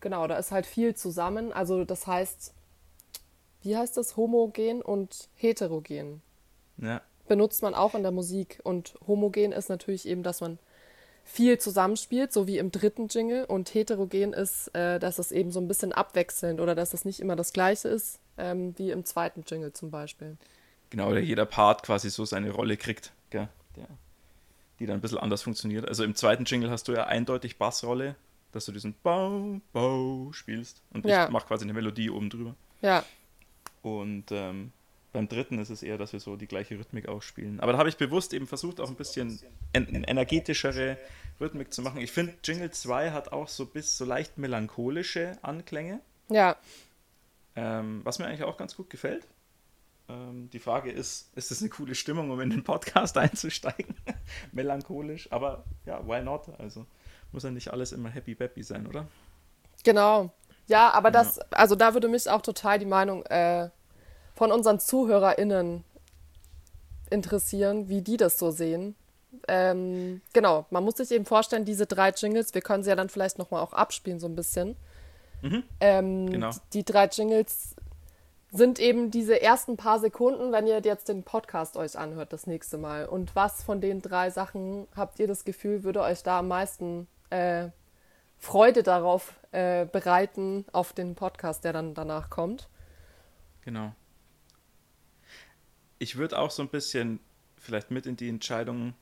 genau, 0.00 0.26
da 0.26 0.36
ist 0.36 0.52
halt 0.52 0.66
viel 0.66 0.94
zusammen. 0.94 1.52
Also 1.52 1.84
das 1.84 2.06
heißt, 2.06 2.52
wie 3.62 3.76
heißt 3.76 3.96
das? 3.96 4.16
Homogen 4.16 4.82
und 4.82 5.28
heterogen. 5.34 6.22
Ja. 6.78 7.02
Benutzt 7.28 7.62
man 7.62 7.74
auch 7.74 7.94
in 7.94 8.02
der 8.02 8.12
Musik. 8.12 8.60
Und 8.62 8.94
homogen 9.06 9.52
ist 9.52 9.68
natürlich 9.68 10.06
eben, 10.06 10.22
dass 10.22 10.40
man 10.40 10.58
viel 11.24 11.58
zusammenspielt, 11.58 12.32
so 12.32 12.46
wie 12.46 12.58
im 12.58 12.70
dritten 12.70 13.08
Jingle. 13.08 13.44
Und 13.44 13.74
heterogen 13.74 14.32
ist, 14.32 14.68
äh, 14.74 14.98
dass 14.98 15.18
es 15.18 15.32
eben 15.32 15.50
so 15.50 15.60
ein 15.60 15.68
bisschen 15.68 15.92
abwechselnd 15.92 16.60
oder 16.60 16.74
dass 16.74 16.94
es 16.94 17.04
nicht 17.04 17.20
immer 17.20 17.34
das 17.34 17.52
gleiche 17.52 17.88
ist, 17.88 18.20
ähm, 18.38 18.74
wie 18.78 18.90
im 18.90 19.04
zweiten 19.04 19.44
Jingle 19.46 19.72
zum 19.72 19.90
Beispiel. 19.90 20.36
Genau, 20.90 21.10
oder 21.10 21.18
jeder 21.18 21.46
Part 21.46 21.82
quasi 21.82 22.10
so 22.10 22.24
seine 22.24 22.52
Rolle 22.52 22.76
kriegt, 22.76 23.12
gell? 23.30 23.48
Der, 23.74 23.88
die 24.78 24.86
dann 24.86 24.98
ein 24.98 25.00
bisschen 25.00 25.18
anders 25.18 25.42
funktioniert. 25.42 25.88
Also 25.88 26.04
im 26.04 26.14
zweiten 26.14 26.44
Jingle 26.44 26.70
hast 26.70 26.86
du 26.86 26.92
ja 26.92 27.04
eindeutig 27.06 27.58
Bassrolle 27.58 28.14
dass 28.56 28.64
du 28.64 28.72
diesen 28.72 28.94
Bau, 29.02 29.60
Bau 29.72 30.32
spielst 30.32 30.82
und 30.92 31.04
Ja. 31.06 31.26
ich 31.26 31.30
mache 31.30 31.46
quasi 31.46 31.64
eine 31.64 31.72
Melodie 31.74 32.10
oben 32.10 32.30
drüber. 32.30 32.54
Ja, 32.82 33.04
Und 33.82 34.24
ähm, 34.32 34.72
beim 35.12 35.28
dritten 35.28 35.58
ist 35.58 35.70
es 35.70 35.82
eher, 35.82 35.96
dass 35.98 36.12
wir 36.12 36.20
so 36.20 36.36
die 36.36 36.46
gleiche 36.46 36.78
Rhythmik 36.78 37.08
auch 37.08 37.22
spielen. 37.22 37.60
Aber 37.60 37.72
da 37.72 37.78
habe 37.78 37.88
ich 37.88 37.96
bewusst 37.96 38.34
eben 38.34 38.46
versucht, 38.46 38.80
auch 38.80 38.88
ein 38.88 38.96
bisschen 38.96 39.38
en 39.72 39.86
en- 39.94 40.04
energetischere 40.04 40.98
Rhythmik 41.40 41.72
zu 41.72 41.80
machen. 41.82 42.00
Ich 42.00 42.12
finde, 42.12 42.34
Jingle 42.44 42.70
2 42.70 43.12
hat 43.12 43.32
auch 43.32 43.48
so 43.48 43.64
bis 43.66 43.96
so 43.96 44.04
leicht 44.04 44.36
melancholische 44.38 45.38
Anklänge, 45.42 46.00
ja. 46.28 46.56
ähm, 47.54 48.00
was 48.04 48.18
mir 48.18 48.26
eigentlich 48.26 48.42
auch 48.44 48.56
ganz 48.56 48.76
gut 48.76 48.90
gefällt. 48.90 49.26
Ähm, 50.08 50.48
die 50.50 50.58
Frage 50.58 50.90
ist, 50.90 51.36
ist 51.36 51.50
das 51.50 51.60
eine 51.60 51.70
coole 51.70 51.94
Stimmung, 51.94 52.30
um 52.30 52.40
in 52.40 52.50
den 52.50 52.64
Podcast 52.64 53.16
einzusteigen? 53.18 53.94
Melancholisch, 54.52 55.30
aber 55.32 55.64
ja, 55.84 56.06
why 56.06 56.22
not? 56.22 56.48
Also 56.58 56.86
muss 57.32 57.42
ja 57.42 57.50
nicht 57.50 57.72
alles 57.72 57.92
immer 57.92 58.08
happy-bappy 58.08 58.62
sein, 58.62 58.86
oder? 58.86 59.08
Genau. 59.84 60.30
Ja, 60.68 60.90
aber 60.92 61.10
das, 61.10 61.38
also 61.52 61.76
da 61.76 61.94
würde 61.94 62.08
mich 62.08 62.28
auch 62.28 62.42
total 62.42 62.78
die 62.78 62.86
Meinung 62.86 63.24
äh, 63.26 63.68
von 64.34 64.50
unseren 64.52 64.80
ZuhörerInnen 64.80 65.84
interessieren, 67.10 67.88
wie 67.88 68.02
die 68.02 68.16
das 68.16 68.38
so 68.38 68.50
sehen. 68.50 68.96
Ähm, 69.48 70.22
genau, 70.32 70.66
man 70.70 70.82
muss 70.82 70.96
sich 70.96 71.10
eben 71.12 71.24
vorstellen, 71.24 71.64
diese 71.64 71.86
drei 71.86 72.10
Jingles, 72.10 72.54
wir 72.54 72.62
können 72.62 72.82
sie 72.82 72.90
ja 72.90 72.96
dann 72.96 73.08
vielleicht 73.08 73.38
nochmal 73.38 73.60
auch 73.62 73.72
abspielen, 73.72 74.18
so 74.18 74.26
ein 74.26 74.34
bisschen. 74.34 74.76
Ähm, 75.80 76.30
Genau. 76.30 76.50
Die 76.72 76.84
drei 76.84 77.06
Jingles 77.06 77.76
sind 78.50 78.78
eben 78.78 79.10
diese 79.10 79.40
ersten 79.40 79.76
paar 79.76 79.98
Sekunden, 79.98 80.52
wenn 80.52 80.66
ihr 80.66 80.80
jetzt 80.80 81.08
den 81.08 81.24
Podcast 81.24 81.76
euch 81.76 81.98
anhört 81.98 82.32
das 82.32 82.46
nächste 82.46 82.78
Mal. 82.78 83.06
Und 83.06 83.34
was 83.34 83.62
von 83.62 83.80
den 83.80 84.00
drei 84.00 84.30
Sachen 84.30 84.86
habt 84.94 85.18
ihr 85.18 85.26
das 85.26 85.44
Gefühl, 85.44 85.82
würde 85.82 86.02
euch 86.02 86.22
da 86.22 86.38
am 86.38 86.48
meisten 86.48 87.08
äh, 87.30 87.68
Freude 88.38 88.82
darauf 88.82 89.34
äh, 89.52 89.86
bereiten, 89.86 90.64
auf 90.72 90.92
den 90.92 91.14
Podcast, 91.14 91.64
der 91.64 91.72
dann 91.72 91.94
danach 91.94 92.30
kommt? 92.30 92.68
Genau. 93.62 93.92
Ich 95.98 96.16
würde 96.16 96.38
auch 96.38 96.50
so 96.50 96.62
ein 96.62 96.68
bisschen 96.68 97.20
vielleicht 97.56 97.90
mit 97.90 98.06
in 98.06 98.16
die 98.16 98.28
Entscheidung 98.28 98.94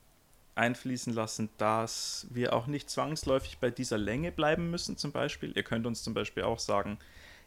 einfließen 0.55 1.13
lassen, 1.13 1.51
dass 1.59 2.27
wir 2.31 2.53
auch 2.55 2.67
nicht 2.67 2.89
zwangsläufig 2.89 3.59
bei 3.59 3.71
dieser 3.71 3.99
Länge 3.99 4.33
bleiben 4.33 4.71
müssen, 4.71 4.97
zum 4.97 5.13
Beispiel. 5.13 5.53
Ihr 5.55 5.65
könnt 5.65 5.87
uns 5.87 6.03
zum 6.03 6.15
Beispiel 6.15 6.45
auch 6.45 6.61
sagen, 6.61 6.99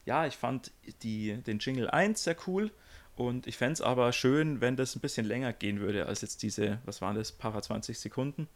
ja, 0.08 0.26
ich 0.26 0.38
fand 0.38 0.72
die, 1.04 1.36
den 1.44 1.60
Jingle 1.60 1.90
1 1.90 2.24
sehr 2.24 2.38
cool 2.48 2.72
und 3.18 3.46
ich 3.46 3.58
fände 3.58 3.74
es 3.74 3.82
aber 3.82 4.14
schön, 4.14 4.62
wenn 4.62 4.78
das 4.78 4.96
ein 4.96 5.02
bisschen 5.02 5.26
länger 5.26 5.52
gehen 5.52 5.82
würde 5.82 6.06
als 6.06 6.22
jetzt 6.22 6.42
diese, 6.44 6.80
was 6.86 7.02
waren 7.02 7.16
das, 7.16 7.34
para 7.34 7.62
20 7.62 8.00
Sekunden. 8.00 8.48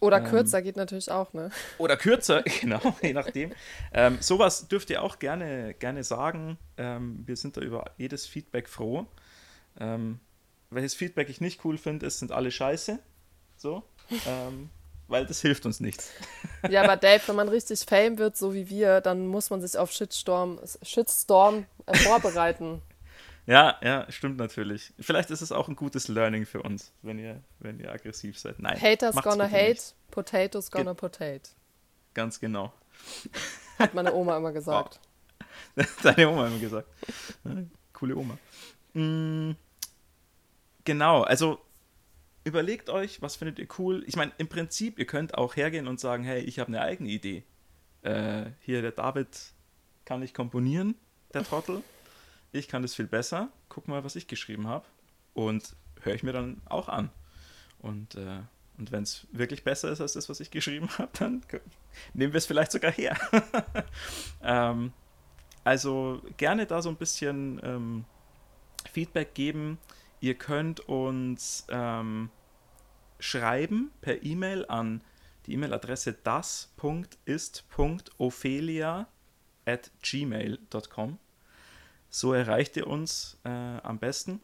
Oder 0.00 0.18
Ähm, 0.18 0.24
kürzer 0.24 0.62
geht 0.62 0.76
natürlich 0.76 1.10
auch, 1.10 1.32
ne? 1.32 1.50
Oder 1.78 1.96
kürzer, 1.96 2.42
genau, 2.60 2.96
je 3.02 3.12
nachdem. 3.12 3.52
Ähm, 3.92 4.18
sowas 4.20 4.68
dürft 4.68 4.90
ihr 4.90 5.02
auch 5.02 5.18
gerne, 5.18 5.74
gerne 5.74 6.04
sagen. 6.04 6.56
Ähm, 6.76 7.24
wir 7.26 7.36
sind 7.36 7.56
da 7.56 7.60
über 7.60 7.84
jedes 7.98 8.26
Feedback 8.26 8.68
froh. 8.68 9.06
Ähm, 9.80 10.20
welches 10.70 10.94
Feedback 10.94 11.28
ich 11.28 11.40
nicht 11.40 11.64
cool 11.64 11.78
finde, 11.78 12.06
ist, 12.06 12.20
sind 12.20 12.30
alle 12.30 12.50
scheiße. 12.50 13.00
So. 13.56 13.82
Weil 15.12 15.26
das 15.26 15.40
hilft 15.40 15.66
uns 15.66 15.78
nichts. 15.80 16.10
Ja, 16.68 16.82
aber 16.82 16.96
Dave, 16.98 17.22
wenn 17.26 17.36
man 17.36 17.48
richtig 17.48 17.80
Fame 17.80 18.18
wird, 18.18 18.36
so 18.36 18.54
wie 18.54 18.68
wir, 18.68 19.00
dann 19.00 19.26
muss 19.26 19.50
man 19.50 19.60
sich 19.60 19.76
auf 19.78 19.92
Shitstorm, 19.92 20.58
Shitstorm 20.82 21.66
äh, 21.86 21.96
vorbereiten. 21.96 22.82
Ja, 23.46 23.76
ja, 23.82 24.10
stimmt 24.10 24.38
natürlich. 24.38 24.92
Vielleicht 24.98 25.30
ist 25.30 25.40
es 25.42 25.52
auch 25.52 25.68
ein 25.68 25.76
gutes 25.76 26.08
Learning 26.08 26.46
für 26.46 26.62
uns, 26.62 26.92
wenn 27.02 27.18
ihr, 27.18 27.42
wenn 27.58 27.78
ihr 27.78 27.92
aggressiv 27.92 28.38
seid. 28.38 28.58
Nein. 28.58 28.80
Haters 28.80 29.16
gonna 29.16 29.44
hate, 29.50 29.70
nicht. 29.70 29.94
Potatoes 30.10 30.70
gonna 30.70 30.94
potate. 30.94 31.50
Ganz 32.14 32.40
genau. 32.40 32.72
Hat 33.78 33.94
meine 33.94 34.14
Oma 34.14 34.36
immer 34.36 34.52
gesagt. 34.52 35.00
Deine 36.02 36.28
Oma 36.28 36.46
immer 36.46 36.58
gesagt. 36.58 36.88
Coole 37.92 38.16
Oma. 38.16 38.38
Mm, 38.94 39.52
Genau, 40.84 41.22
also 41.22 41.60
überlegt 42.44 42.90
euch, 42.90 43.22
was 43.22 43.36
findet 43.36 43.58
ihr 43.58 43.68
cool. 43.78 44.04
Ich 44.06 44.16
meine, 44.16 44.32
im 44.38 44.48
Prinzip, 44.48 44.98
ihr 44.98 45.06
könnt 45.06 45.34
auch 45.34 45.56
hergehen 45.56 45.86
und 45.86 46.00
sagen, 46.00 46.24
hey, 46.24 46.42
ich 46.42 46.58
habe 46.58 46.68
eine 46.68 46.80
eigene 46.80 47.10
Idee. 47.10 47.44
Äh, 48.02 48.50
hier, 48.60 48.82
der 48.82 48.92
David 48.92 49.28
kann 50.04 50.20
nicht 50.20 50.34
komponieren, 50.34 50.94
der 51.32 51.44
Trottel. 51.44 51.82
Ich 52.50 52.68
kann 52.68 52.82
das 52.82 52.94
viel 52.94 53.06
besser. 53.06 53.50
Guck 53.68 53.88
mal, 53.88 54.04
was 54.04 54.16
ich 54.16 54.26
geschrieben 54.26 54.66
habe. 54.66 54.84
Und 55.34 55.74
höre 56.02 56.14
ich 56.14 56.22
mir 56.22 56.32
dann 56.32 56.60
auch 56.66 56.88
an. 56.88 57.10
Und, 57.78 58.16
äh, 58.16 58.40
und 58.78 58.92
wenn 58.92 59.04
es 59.04 59.26
wirklich 59.32 59.64
besser 59.64 59.90
ist 59.90 60.00
als 60.00 60.14
das, 60.14 60.28
was 60.28 60.40
ich 60.40 60.50
geschrieben 60.50 60.88
habe, 60.98 61.10
dann 61.18 61.42
nehmen 62.14 62.32
wir 62.32 62.38
es 62.38 62.46
vielleicht 62.46 62.72
sogar 62.72 62.92
her. 62.92 63.16
ähm, 64.42 64.92
also 65.64 66.22
gerne 66.36 66.66
da 66.66 66.82
so 66.82 66.88
ein 66.88 66.96
bisschen 66.96 67.60
ähm, 67.62 68.04
Feedback 68.90 69.34
geben. 69.34 69.78
Ihr 70.22 70.34
könnt 70.36 70.80
uns 70.88 71.66
ähm, 71.68 72.30
schreiben 73.18 73.90
per 74.00 74.22
E-Mail 74.22 74.64
an 74.66 75.02
die 75.46 75.54
E-Mail-Adresse 75.54 76.12
das.ist.ophelia 76.22 79.08
at 79.66 79.90
gmail.com. 80.02 81.18
So 82.08 82.32
erreicht 82.34 82.76
ihr 82.76 82.86
uns 82.86 83.36
äh, 83.44 83.48
am 83.48 83.98
besten. 83.98 84.40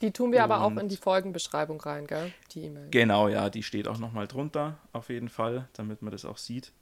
Die 0.00 0.12
tun 0.12 0.32
wir 0.32 0.42
aber 0.42 0.62
auch 0.62 0.68
Und- 0.68 0.78
in 0.78 0.88
die 0.88 0.96
Folgenbeschreibung 0.96 1.78
rein, 1.82 2.06
gell? 2.06 2.32
Die 2.52 2.64
E-Mail. 2.64 2.88
Genau, 2.90 3.28
ja, 3.28 3.50
die 3.50 3.62
steht 3.62 3.86
auch 3.86 3.98
nochmal 3.98 4.26
drunter, 4.26 4.78
auf 4.92 5.10
jeden 5.10 5.28
Fall, 5.28 5.68
damit 5.74 6.00
man 6.00 6.10
das 6.10 6.24
auch 6.24 6.38
sieht. 6.38 6.72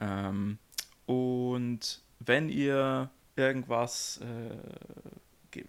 Ähm, 0.00 0.58
und 1.04 2.00
wenn 2.20 2.48
ihr 2.48 3.10
irgendwas 3.36 4.18
äh, 4.22 4.56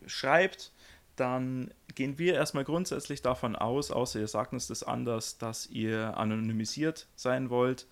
schreibt, 0.07 0.71
dann 1.15 1.71
gehen 1.95 2.17
wir 2.17 2.33
erstmal 2.33 2.63
grundsätzlich 2.63 3.21
davon 3.21 3.55
aus, 3.55 3.91
außer 3.91 4.19
ihr 4.19 4.27
sagt 4.27 4.53
uns 4.53 4.67
das 4.67 4.83
anders, 4.83 5.37
dass 5.37 5.67
ihr 5.67 6.17
anonymisiert 6.17 7.07
sein 7.15 7.49
wollt, 7.49 7.87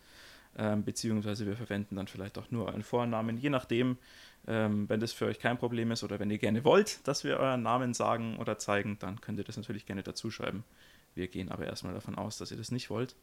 ähm, 0.57 0.83
beziehungsweise 0.83 1.45
wir 1.45 1.55
verwenden 1.55 1.95
dann 1.95 2.07
vielleicht 2.07 2.37
auch 2.37 2.49
nur 2.51 2.65
euren 2.67 2.83
Vornamen, 2.83 3.37
je 3.37 3.49
nachdem, 3.49 3.97
ähm, 4.47 4.89
wenn 4.89 4.99
das 4.99 5.13
für 5.13 5.25
euch 5.25 5.39
kein 5.39 5.57
Problem 5.57 5.91
ist 5.91 6.03
oder 6.03 6.19
wenn 6.19 6.31
ihr 6.31 6.39
gerne 6.39 6.63
wollt, 6.65 7.05
dass 7.07 7.23
wir 7.23 7.37
euren 7.37 7.61
Namen 7.61 7.93
sagen 7.93 8.37
oder 8.37 8.57
zeigen, 8.57 8.97
dann 8.99 9.21
könnt 9.21 9.37
ihr 9.37 9.45
das 9.45 9.57
natürlich 9.57 9.85
gerne 9.85 10.03
dazu 10.03 10.31
schreiben. 10.31 10.63
Wir 11.13 11.27
gehen 11.27 11.51
aber 11.51 11.65
erstmal 11.65 11.93
davon 11.93 12.15
aus, 12.15 12.37
dass 12.37 12.51
ihr 12.51 12.57
das 12.57 12.71
nicht 12.71 12.89
wollt. 12.89 13.15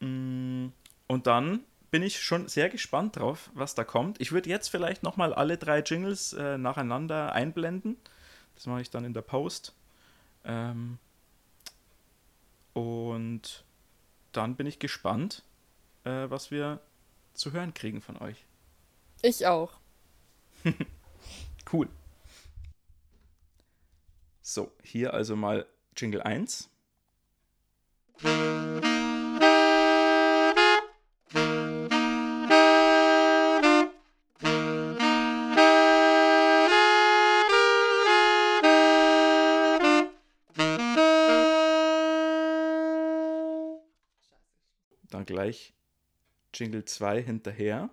Mm, 0.00 0.66
Und 1.06 1.26
dann 1.26 1.60
bin 1.90 2.02
ich 2.02 2.20
schon 2.20 2.48
sehr 2.48 2.68
gespannt 2.68 3.16
drauf, 3.16 3.50
was 3.54 3.74
da 3.74 3.84
kommt. 3.84 4.20
Ich 4.20 4.32
würde 4.32 4.50
jetzt 4.50 4.68
vielleicht 4.68 5.02
nochmal 5.02 5.32
alle 5.32 5.56
drei 5.56 5.80
Jingles 5.80 6.34
äh, 6.34 6.58
nacheinander 6.58 7.32
einblenden. 7.32 7.96
Das 8.58 8.66
mache 8.66 8.80
ich 8.80 8.90
dann 8.90 9.04
in 9.04 9.14
der 9.14 9.22
Post. 9.22 9.72
Ähm, 10.44 10.98
und 12.72 13.64
dann 14.32 14.56
bin 14.56 14.66
ich 14.66 14.80
gespannt, 14.80 15.44
äh, 16.02 16.28
was 16.28 16.50
wir 16.50 16.80
zu 17.34 17.52
hören 17.52 17.72
kriegen 17.72 18.02
von 18.02 18.16
euch. 18.18 18.44
Ich 19.22 19.46
auch. 19.46 19.78
Cool. 21.70 21.86
So, 24.40 24.72
hier 24.82 25.12
also 25.12 25.36
mal 25.36 25.66
Jingle 25.94 26.22
1. 26.22 26.70
gleich 45.28 45.74
Jingle 46.54 46.86
2 46.86 47.22
hinterher. 47.22 47.90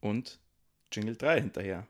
Und 0.00 0.38
Jingle 0.90 1.16
3 1.16 1.40
hinterher. 1.42 1.86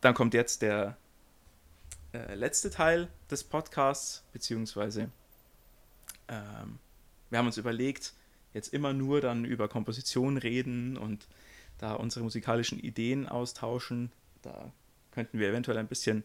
Dann 0.00 0.14
kommt 0.14 0.34
jetzt 0.34 0.62
der 0.62 0.96
äh, 2.12 2.34
letzte 2.34 2.70
Teil 2.70 3.08
des 3.30 3.44
Podcasts, 3.44 4.24
beziehungsweise 4.32 5.10
ähm, 6.28 6.78
wir 7.28 7.38
haben 7.38 7.46
uns 7.46 7.58
überlegt, 7.58 8.14
jetzt 8.54 8.72
immer 8.72 8.92
nur 8.92 9.20
dann 9.20 9.44
über 9.44 9.68
Komposition 9.68 10.36
reden 10.36 10.96
und 10.96 11.28
da 11.78 11.94
unsere 11.94 12.24
musikalischen 12.24 12.78
Ideen 12.78 13.28
austauschen. 13.28 14.10
Da 14.42 14.72
könnten 15.12 15.38
wir 15.38 15.48
eventuell 15.48 15.78
ein 15.78 15.88
bisschen 15.88 16.24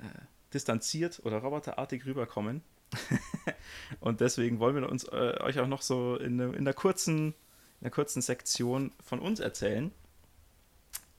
äh, 0.00 0.04
distanziert 0.52 1.20
oder 1.24 1.38
roboterartig 1.38 2.04
rüberkommen. 2.04 2.62
und 4.00 4.20
deswegen 4.20 4.58
wollen 4.58 4.76
wir 4.76 4.88
uns 4.88 5.04
äh, 5.04 5.38
euch 5.40 5.58
auch 5.58 5.66
noch 5.66 5.82
so 5.82 6.16
in, 6.16 6.38
in, 6.38 6.64
der 6.64 6.74
kurzen, 6.74 7.28
in 7.28 7.84
der 7.84 7.90
kurzen 7.90 8.20
Sektion 8.20 8.92
von 9.02 9.18
uns 9.18 9.40
erzählen. 9.40 9.92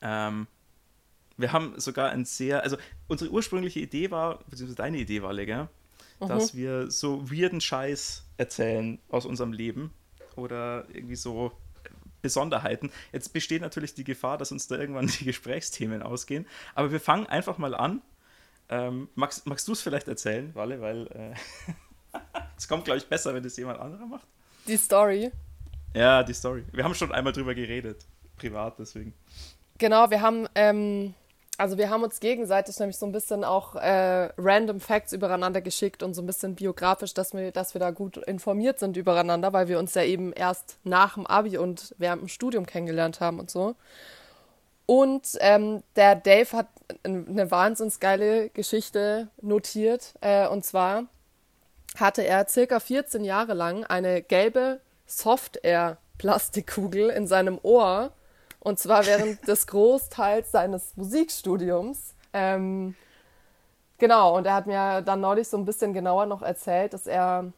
Ähm, 0.01 0.47
wir 1.37 1.51
haben 1.51 1.79
sogar 1.79 2.11
ein 2.11 2.25
sehr, 2.25 2.63
also 2.63 2.77
unsere 3.07 3.31
ursprüngliche 3.31 3.79
Idee 3.79 4.11
war, 4.11 4.39
beziehungsweise 4.49 4.75
deine 4.75 4.97
Idee 4.97 5.21
war, 5.21 5.33
Legger, 5.33 5.69
mhm. 6.19 6.27
dass 6.27 6.55
wir 6.55 6.91
so 6.91 7.29
weirden 7.31 7.61
Scheiß 7.61 8.25
erzählen 8.37 8.99
aus 9.09 9.25
unserem 9.25 9.53
Leben 9.53 9.91
oder 10.35 10.85
irgendwie 10.93 11.15
so 11.15 11.51
Besonderheiten. 12.21 12.91
Jetzt 13.11 13.33
besteht 13.33 13.61
natürlich 13.61 13.95
die 13.95 14.03
Gefahr, 14.03 14.37
dass 14.37 14.51
uns 14.51 14.67
da 14.67 14.77
irgendwann 14.77 15.07
die 15.19 15.25
Gesprächsthemen 15.25 16.01
ausgehen, 16.01 16.45
aber 16.75 16.91
wir 16.91 16.99
fangen 16.99 17.27
einfach 17.27 17.57
mal 17.57 17.75
an 17.75 18.01
ähm, 18.69 19.09
magst 19.15 19.45
magst 19.45 19.67
du 19.67 19.73
es 19.73 19.81
vielleicht 19.81 20.07
erzählen, 20.07 20.53
Walle, 20.55 20.81
weil 20.81 21.07
äh, 21.07 22.19
es 22.57 22.67
kommt, 22.67 22.85
glaube 22.85 22.97
ich, 22.97 23.07
besser, 23.07 23.33
wenn 23.33 23.43
es 23.43 23.57
jemand 23.57 23.79
anderer 23.79 24.05
macht. 24.05 24.27
Die 24.67 24.77
Story. 24.77 25.31
Ja, 25.93 26.23
die 26.23 26.33
Story. 26.33 26.63
Wir 26.71 26.83
haben 26.83 26.95
schon 26.95 27.11
einmal 27.11 27.33
drüber 27.33 27.53
geredet, 27.53 28.05
privat, 28.37 28.79
deswegen. 28.79 29.13
Genau, 29.77 30.09
wir 30.09 30.21
haben, 30.21 30.47
ähm, 30.55 31.13
also 31.63 31.77
wir 31.77 31.89
haben 31.89 32.03
uns 32.03 32.19
gegenseitig 32.19 32.77
nämlich 32.77 32.97
so 32.97 33.05
ein 33.05 33.13
bisschen 33.13 33.45
auch 33.45 33.75
äh, 33.75 34.27
random 34.37 34.81
Facts 34.81 35.13
übereinander 35.13 35.61
geschickt 35.61 36.03
und 36.03 36.13
so 36.13 36.21
ein 36.21 36.25
bisschen 36.25 36.55
biografisch, 36.55 37.13
dass 37.13 37.33
wir, 37.33 37.53
dass 37.53 37.73
wir 37.73 37.79
da 37.79 37.91
gut 37.91 38.17
informiert 38.17 38.79
sind 38.79 38.97
übereinander, 38.97 39.53
weil 39.53 39.69
wir 39.69 39.79
uns 39.79 39.93
ja 39.93 40.03
eben 40.03 40.33
erst 40.33 40.77
nach 40.83 41.13
dem 41.13 41.25
Abi 41.25 41.57
und 41.57 41.95
während 41.97 42.21
dem 42.21 42.27
Studium 42.27 42.65
kennengelernt 42.65 43.21
haben 43.21 43.39
und 43.39 43.49
so. 43.49 43.75
Und 44.87 45.37
ähm, 45.39 45.83
der 45.95 46.17
Dave 46.17 46.51
hat 46.51 46.67
eine 47.03 47.49
wahnsinnig 47.49 48.01
geile 48.01 48.49
Geschichte 48.49 49.29
notiert. 49.41 50.15
Äh, 50.19 50.49
und 50.49 50.65
zwar 50.65 51.05
hatte 51.97 52.27
er 52.27 52.45
circa 52.49 52.81
14 52.81 53.23
Jahre 53.23 53.53
lang 53.53 53.85
eine 53.85 54.21
gelbe 54.21 54.81
Soft-Air-Plastikkugel 55.05 57.09
in 57.09 57.25
seinem 57.25 57.57
Ohr. 57.63 58.11
Und 58.63 58.79
zwar 58.79 59.05
während 59.05 59.45
des 59.45 59.67
Großteils 59.67 60.51
seines 60.51 60.95
Musikstudiums. 60.95 62.13
Ähm, 62.31 62.95
genau, 63.97 64.37
und 64.37 64.45
er 64.45 64.53
hat 64.53 64.67
mir 64.67 65.01
dann 65.01 65.19
neulich 65.19 65.49
so 65.49 65.57
ein 65.57 65.65
bisschen 65.65 65.91
genauer 65.91 66.27
noch 66.27 66.41
erzählt, 66.41 66.93
dass 66.93 67.05
er 67.05 67.51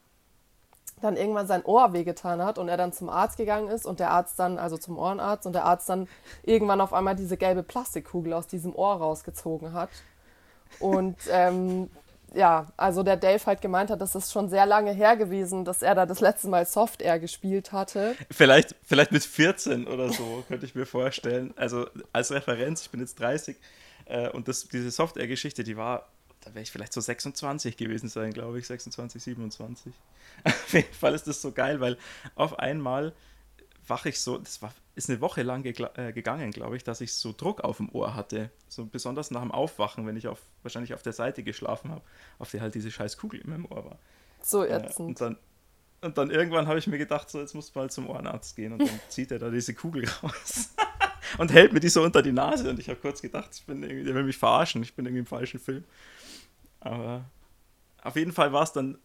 dann 1.02 1.16
irgendwann 1.16 1.46
sein 1.46 1.64
Ohr 1.64 1.94
wehgetan 1.94 2.44
hat 2.44 2.58
und 2.58 2.70
er 2.70 2.78
dann 2.78 2.92
zum 2.92 3.10
Arzt 3.10 3.38
gegangen 3.38 3.68
ist 3.68 3.86
und 3.86 4.00
der 4.00 4.10
Arzt 4.10 4.40
dann, 4.40 4.58
also 4.58 4.78
zum 4.78 4.98
Ohrenarzt, 4.98 5.46
und 5.46 5.54
der 5.54 5.66
Arzt 5.66 5.88
dann 5.90 6.08
irgendwann 6.42 6.82
auf 6.82 6.92
einmal 6.92 7.16
diese 7.16 7.38
gelbe 7.38 7.62
Plastikkugel 7.62 8.34
aus 8.34 8.48
diesem 8.48 8.74
Ohr 8.76 8.96
rausgezogen 8.96 9.74
hat. 9.74 9.90
Und 10.80 11.18
ähm, 11.30 11.92
ja, 12.34 12.68
also 12.78 13.04
der 13.04 13.18
Dave 13.18 13.46
halt 13.46 13.62
gemeint 13.62 13.90
hat, 13.90 14.02
das 14.02 14.16
ist 14.16 14.32
schon 14.32 14.50
sehr 14.50 14.66
lange 14.66 14.92
her 14.92 15.16
gewesen, 15.16 15.66
dass 15.66 15.82
er 15.82 15.96
da 15.96 16.06
das 16.06 16.20
letzte 16.20 16.48
Mal 16.48 16.66
Soft 16.66 17.02
Air 17.02 17.20
gespielt 17.20 17.72
hatte. 17.72 18.16
Vielleicht, 18.32 18.76
vielleicht 18.84 19.12
mit 19.12 19.24
14 19.24 19.88
oder 19.88 20.12
so, 20.12 20.44
könnte 20.48 20.66
ich 20.66 20.76
mir 20.76 20.86
vorstellen. 20.86 21.54
Also 21.56 21.88
als 22.12 22.32
Referenz, 22.32 22.82
ich 22.82 22.90
bin 22.90 23.00
jetzt 23.00 23.20
30 23.20 23.58
äh, 24.06 24.30
und 24.30 24.48
das, 24.48 24.68
diese 24.68 24.92
Soft 24.92 25.18
Air 25.18 25.28
Geschichte, 25.28 25.64
die 25.64 25.78
war 25.78 26.08
da 26.46 26.54
wäre 26.54 26.62
ich 26.62 26.72
vielleicht 26.72 26.94
so 26.94 27.02
26 27.02 27.76
gewesen 27.76 28.08
sein, 28.08 28.32
glaube 28.32 28.60
ich, 28.60 28.68
26, 28.68 29.22
27. 29.24 29.92
Auf 30.44 30.74
jeden 30.74 30.94
Fall 30.94 31.16
ist 31.16 31.28
das 31.28 31.42
so 31.42 31.52
geil, 31.52 31.80
weil 31.80 31.98
auf 32.36 32.60
einmal 32.60 33.14
wache 33.88 34.10
ich 34.10 34.22
so, 34.22 34.38
das 34.38 34.62
war, 34.62 34.74
ist 34.96 35.10
eine 35.10 35.20
Woche 35.20 35.44
lang 35.44 35.66
äh, 35.66 36.14
gegangen, 36.14 36.52
glaube 36.52 36.78
ich, 36.78 36.84
dass 36.84 37.02
ich 37.02 37.14
so 37.14 37.34
Druck 37.36 37.62
auf 37.62 37.78
dem 37.78 37.90
Ohr 37.90 38.16
hatte. 38.16 38.50
So 38.70 38.86
besonders 38.86 39.30
nach 39.30 39.42
dem 39.42 39.52
Aufwachen, 39.52 40.08
wenn 40.08 40.16
ich 40.16 40.28
auf, 40.28 40.42
wahrscheinlich 40.64 40.94
auf 40.94 41.04
der 41.04 41.14
Seite 41.14 41.44
geschlafen 41.44 41.92
habe, 41.92 42.02
auf 42.40 42.52
der 42.52 42.62
halt 42.62 42.76
diese 42.76 42.90
scheiß 42.90 43.18
Kugel 43.18 43.42
in 43.42 43.50
meinem 43.50 43.66
Ohr 43.66 43.86
war. 43.86 44.00
So 44.42 44.64
äh, 44.64 44.78
ätzend. 44.78 45.00
Äh, 45.00 45.04
und, 45.04 45.22
dann, 45.22 45.38
und 46.02 46.18
dann 46.18 46.32
irgendwann 46.32 46.68
habe 46.68 46.80
ich 46.80 46.88
mir 46.88 46.98
gedacht, 46.98 47.30
so 47.30 47.40
jetzt 47.40 47.54
musst 47.54 47.76
du 47.76 47.80
mal 47.80 47.90
zum 47.90 48.10
Ohrenarzt 48.10 48.56
gehen 48.56 48.74
und 48.74 48.82
dann 48.82 49.00
zieht 49.10 49.32
er 49.32 49.40
da 49.40 49.50
diese 49.50 49.74
Kugel 49.74 50.08
raus. 50.24 50.74
und 51.38 51.52
hält 51.52 51.74
mir 51.74 51.82
die 51.82 51.90
so 51.90 52.02
unter 52.02 52.22
die 52.22 52.32
Nase 52.32 52.70
und 52.70 52.80
ich 52.80 52.88
habe 52.88 53.00
kurz 53.00 53.22
gedacht, 53.22 53.50
ich 53.54 53.66
bin 53.66 53.84
irgendwie, 53.84 54.06
der 54.06 54.16
will 54.16 54.24
mich 54.24 54.38
verarschen, 54.38 54.82
ich 54.82 54.96
bin 54.96 55.06
irgendwie 55.06 55.20
im 55.20 55.26
falschen 55.26 55.60
Film. 55.60 55.84
Aber 56.80 57.26
auf 58.02 58.16
jeden 58.16 58.32
Fall 58.32 58.54
war 58.54 58.64
es 58.64 58.72
dann, 58.72 58.98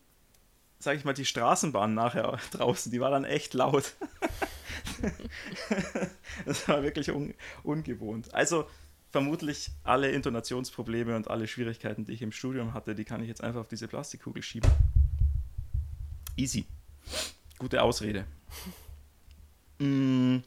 sag 0.78 0.96
ich 0.96 1.04
mal, 1.04 1.14
die 1.14 1.24
Straßenbahn 1.24 1.94
nachher 1.94 2.38
draußen, 2.52 2.92
die 2.92 3.00
war 3.00 3.10
dann 3.10 3.24
echt 3.24 3.54
laut. 3.54 3.94
das 6.44 6.68
war 6.68 6.82
wirklich 6.82 7.10
un 7.10 7.34
ungewohnt. 7.62 8.32
Also 8.34 8.68
vermutlich 9.10 9.70
alle 9.82 10.10
Intonationsprobleme 10.10 11.16
und 11.16 11.28
alle 11.28 11.46
Schwierigkeiten, 11.48 12.04
die 12.04 12.12
ich 12.12 12.22
im 12.22 12.32
Studium 12.32 12.74
hatte, 12.74 12.94
die 12.94 13.04
kann 13.04 13.20
ich 13.22 13.28
jetzt 13.28 13.42
einfach 13.42 13.60
auf 13.60 13.68
diese 13.68 13.88
Plastikkugel 13.88 14.42
schieben. 14.42 14.70
Easy. 16.36 16.66
Gute 17.58 17.82
Ausrede. 17.82 18.24
Mm, 19.78 20.38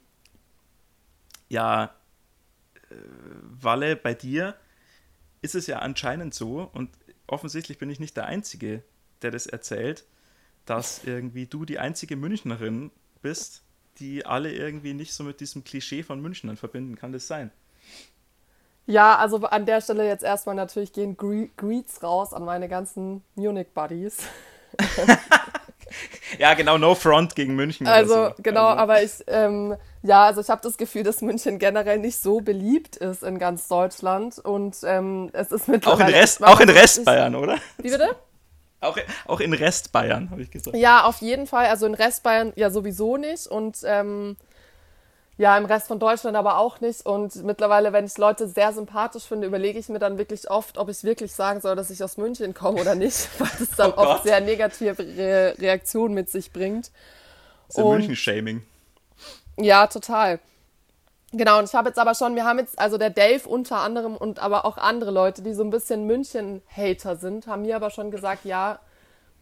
ja, 1.49 1.95
äh, 2.89 2.95
Walle, 3.41 3.95
bei 3.95 4.13
dir 4.13 4.55
ist 5.41 5.55
es 5.55 5.67
ja 5.67 5.79
anscheinend 5.79 6.33
so, 6.33 6.69
und 6.73 6.89
offensichtlich 7.27 7.77
bin 7.77 7.89
ich 7.89 7.99
nicht 7.99 8.15
der 8.15 8.27
Einzige, 8.27 8.83
der 9.21 9.31
das 9.31 9.45
erzählt, 9.45 10.05
dass 10.65 11.03
irgendwie 11.03 11.45
du 11.45 11.65
die 11.65 11.79
einzige 11.79 12.15
Münchnerin 12.15 12.91
bist, 13.21 13.63
die 13.99 14.25
alle 14.25 14.51
irgendwie 14.51 14.93
nicht 14.93 15.13
so 15.13 15.23
mit 15.23 15.39
diesem 15.39 15.63
Klischee 15.63 16.03
von 16.03 16.21
Münchnern 16.21 16.57
verbinden. 16.57 16.95
Kann 16.95 17.11
das 17.11 17.27
sein? 17.27 17.51
Ja, 18.85 19.17
also 19.17 19.37
an 19.37 19.65
der 19.65 19.81
Stelle 19.81 20.05
jetzt 20.05 20.23
erstmal 20.23 20.55
natürlich 20.55 20.91
gehen 20.91 21.15
Gre 21.15 21.47
Greets 21.55 22.03
raus 22.03 22.33
an 22.33 22.43
meine 22.43 22.67
ganzen 22.67 23.23
Munich-Buddies. 23.35 24.17
ja, 26.39 26.53
genau, 26.53 26.77
no 26.77 26.93
front 26.93 27.35
gegen 27.35 27.55
München. 27.55 27.87
Also, 27.87 28.13
so. 28.13 28.33
genau, 28.39 28.67
also. 28.67 28.79
aber 28.79 29.03
ich, 29.03 29.11
ähm, 29.27 29.77
ja, 30.01 30.25
also 30.25 30.41
ich 30.41 30.49
habe 30.49 30.61
das 30.61 30.75
Gefühl, 30.75 31.03
dass 31.03 31.21
München 31.21 31.59
generell 31.59 31.99
nicht 31.99 32.21
so 32.21 32.41
beliebt 32.41 32.97
ist 32.97 33.23
in 33.23 33.39
ganz 33.39 33.69
Deutschland 33.69 34.37
und 34.39 34.75
ähm, 34.83 35.29
es 35.31 35.51
ist 35.51 35.69
mittlerweile. 35.69 36.03
Auch 36.03 36.09
in, 36.09 36.13
Rest, 36.13 36.43
auch 36.43 36.59
in 36.59 36.69
Restbayern, 36.69 37.35
oder? 37.35 37.59
Wie 37.77 37.89
bitte? 37.89 38.15
Auch, 38.83 38.97
auch 39.27 39.39
in 39.39 39.53
Restbayern, 39.53 40.29
habe 40.29 40.41
ich 40.41 40.51
gesagt. 40.51 40.75
Ja, 40.77 41.05
auf 41.05 41.21
jeden 41.21 41.47
Fall. 41.47 41.67
Also 41.67 41.85
in 41.85 41.93
Restbayern 41.93 42.53
ja 42.55 42.69
sowieso 42.69 43.17
nicht 43.17 43.47
und 43.47 43.77
ähm, 43.85 44.35
ja, 45.37 45.57
im 45.57 45.65
Rest 45.65 45.87
von 45.87 45.99
Deutschland 45.99 46.37
aber 46.37 46.57
auch 46.59 46.79
nicht. 46.79 47.05
Und 47.05 47.43
mittlerweile, 47.43 47.91
wenn 47.91 48.05
ich 48.05 48.17
Leute 48.17 48.47
sehr 48.47 48.71
sympathisch 48.71 49.23
finde, 49.23 49.47
überlege 49.47 49.79
ich 49.79 49.89
mir 49.89 49.99
dann 49.99 50.17
wirklich 50.17 50.49
oft, 50.49 50.77
ob 50.77 50.89
ich 50.89 51.03
wirklich 51.03 51.33
sagen 51.33 51.59
soll, 51.59 51.75
dass 51.75 51.89
ich 51.89 52.03
aus 52.03 52.17
München 52.17 52.53
komme 52.53 52.79
oder 52.79 52.95
nicht, 52.95 53.29
weil 53.39 53.49
das 53.59 53.71
dann 53.71 53.91
oh 53.91 54.01
oft 54.01 54.23
sehr 54.23 54.41
negative 54.41 54.97
Re 54.99 55.55
Reaktionen 55.57 56.13
mit 56.13 56.29
sich 56.29 56.51
bringt. 56.51 56.91
Das 57.67 57.77
ist 57.77 57.83
München-Shaming. 57.83 58.63
Ja, 59.57 59.87
total. 59.87 60.39
Genau, 61.35 61.57
und 61.57 61.65
ich 61.65 61.73
habe 61.73 61.89
jetzt 61.89 61.97
aber 61.97 62.13
schon, 62.13 62.35
wir 62.35 62.45
haben 62.45 62.59
jetzt, 62.59 62.77
also 62.77 62.99
der 62.99 63.09
Dave 63.09 63.49
unter 63.49 63.77
anderem 63.77 64.15
und 64.15 64.37
aber 64.37 64.65
auch 64.65 64.77
andere 64.77 65.09
Leute, 65.09 65.41
die 65.41 65.55
so 65.55 65.63
ein 65.63 65.71
bisschen 65.71 66.05
München-Hater 66.05 67.15
sind, 67.15 67.47
haben 67.47 67.63
mir 67.63 67.75
aber 67.75 67.89
schon 67.89 68.11
gesagt, 68.11 68.45
ja, 68.45 68.79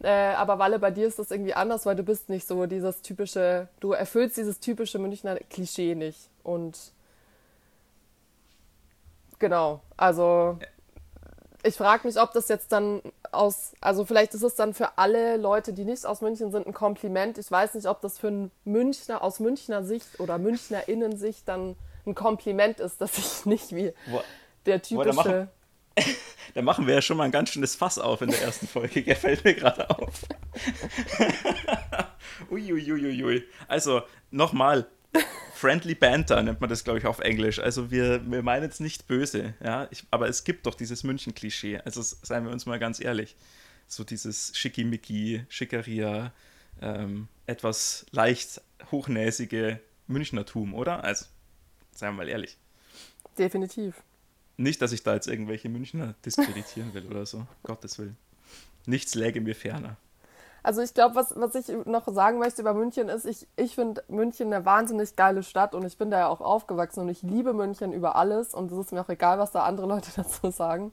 äh, 0.01 0.33
aber 0.35 0.57
Walle, 0.57 0.79
bei 0.79 0.89
dir 0.89 1.05
ist 1.05 1.19
das 1.19 1.31
irgendwie 1.31 1.53
anders, 1.53 1.85
weil 1.85 1.97
du 1.97 2.03
bist 2.03 2.29
nicht 2.29 2.47
so 2.47 2.65
dieses 2.65 3.01
typische, 3.01 3.67
du 3.81 3.91
erfüllst 3.91 4.37
dieses 4.37 4.61
typische 4.61 4.99
Münchner 4.99 5.35
Klischee 5.49 5.93
nicht. 5.93 6.29
Und 6.43 6.77
genau, 9.37 9.81
also 9.97 10.57
ich 11.63 11.75
frage 11.75 12.07
mich, 12.07 12.19
ob 12.21 12.31
das 12.31 12.47
jetzt 12.47 12.71
dann 12.71 13.01
aus, 13.31 13.73
also 13.81 14.05
vielleicht 14.05 14.33
ist 14.33 14.43
es 14.43 14.55
dann 14.55 14.73
für 14.73 14.97
alle 14.97 15.37
Leute, 15.37 15.73
die 15.73 15.85
nicht 15.85 16.05
aus 16.05 16.21
München 16.21 16.51
sind, 16.51 16.67
ein 16.67 16.73
Kompliment. 16.73 17.37
Ich 17.37 17.49
weiß 17.49 17.73
nicht, 17.75 17.87
ob 17.87 18.01
das 18.01 18.19
für 18.19 18.27
einen 18.27 18.51
Münchner 18.65 19.23
aus 19.23 19.39
Münchner 19.39 19.83
Sicht 19.83 20.19
oder 20.19 20.37
Münchner 20.37 20.87
Innensicht 20.87 21.47
dann 21.47 21.75
ein 22.05 22.15
Kompliment 22.15 22.79
ist, 22.79 22.99
dass 23.01 23.17
ich 23.17 23.45
nicht 23.45 23.75
wie 23.75 23.93
Boah. 24.09 24.23
der 24.65 24.81
typische 24.81 25.49
da 26.53 26.61
machen 26.61 26.87
wir 26.87 26.95
ja 26.95 27.01
schon 27.01 27.17
mal 27.17 27.25
ein 27.25 27.31
ganz 27.31 27.49
schönes 27.49 27.75
Fass 27.75 27.99
auf 27.99 28.21
in 28.21 28.29
der 28.29 28.41
ersten 28.41 28.67
Folge. 28.67 29.03
Der 29.03 29.15
fällt 29.15 29.43
mir 29.43 29.53
gerade 29.53 29.89
auf. 29.89 30.21
Uiuiuiui. 32.51 33.23
Ui, 33.23 33.23
ui. 33.23 33.43
Also, 33.67 34.01
nochmal. 34.31 34.87
Friendly 35.53 35.93
Banter 35.93 36.41
nennt 36.41 36.59
man 36.59 36.69
das, 36.69 36.83
glaube 36.83 36.99
ich, 36.99 37.05
auf 37.05 37.19
Englisch. 37.19 37.59
Also 37.59 37.91
wir, 37.91 38.29
wir 38.29 38.41
meinen 38.41 38.69
es 38.69 38.79
nicht 38.79 39.07
böse, 39.07 39.53
ja. 39.63 39.87
Ich, 39.91 40.05
aber 40.09 40.27
es 40.27 40.43
gibt 40.43 40.65
doch 40.65 40.73
dieses 40.73 41.03
München-Klischee. 41.03 41.79
Also 41.85 42.01
seien 42.01 42.45
wir 42.45 42.51
uns 42.51 42.65
mal 42.65 42.79
ganz 42.79 42.99
ehrlich. 42.99 43.35
So 43.87 44.03
dieses 44.03 44.57
Schickimicki, 44.57 45.45
Schickeria, 45.49 46.33
ähm, 46.81 47.27
etwas 47.45 48.05
leicht 48.11 48.61
hochnäsige 48.89 49.79
Münchnertum, 50.07 50.73
oder? 50.73 51.03
Also, 51.03 51.25
seien 51.91 52.13
wir 52.13 52.23
mal 52.23 52.29
ehrlich. 52.29 52.57
Definitiv. 53.37 54.01
Nicht, 54.57 54.81
dass 54.81 54.91
ich 54.91 55.03
da 55.03 55.13
jetzt 55.13 55.27
irgendwelche 55.27 55.69
Münchner 55.69 56.15
diskreditieren 56.25 56.93
will 56.93 57.05
oder 57.05 57.25
so. 57.25 57.45
Gottes 57.63 57.99
Willen. 57.99 58.17
Nichts 58.85 59.15
läge 59.15 59.41
mir 59.41 59.55
ferner. 59.55 59.97
Also 60.63 60.81
ich 60.81 60.93
glaube, 60.93 61.15
was, 61.15 61.33
was 61.35 61.55
ich 61.55 61.73
noch 61.85 62.07
sagen 62.07 62.37
möchte 62.37 62.61
über 62.61 62.73
München 62.73 63.09
ist, 63.09 63.25
ich, 63.25 63.47
ich 63.55 63.75
finde 63.75 64.03
München 64.07 64.53
eine 64.53 64.65
wahnsinnig 64.65 65.15
geile 65.15 65.41
Stadt 65.43 65.73
und 65.73 65.85
ich 65.85 65.97
bin 65.97 66.11
da 66.11 66.19
ja 66.19 66.27
auch 66.27 66.41
aufgewachsen 66.41 67.01
und 67.01 67.09
ich 67.09 67.23
liebe 67.23 67.53
München 67.53 67.93
über 67.93 68.15
alles 68.15 68.53
und 68.53 68.71
es 68.71 68.77
ist 68.77 68.91
mir 68.91 69.01
auch 69.01 69.09
egal, 69.09 69.39
was 69.39 69.51
da 69.51 69.63
andere 69.63 69.87
Leute 69.93 70.11
dazu 70.15 70.51
sagen. 70.51 70.91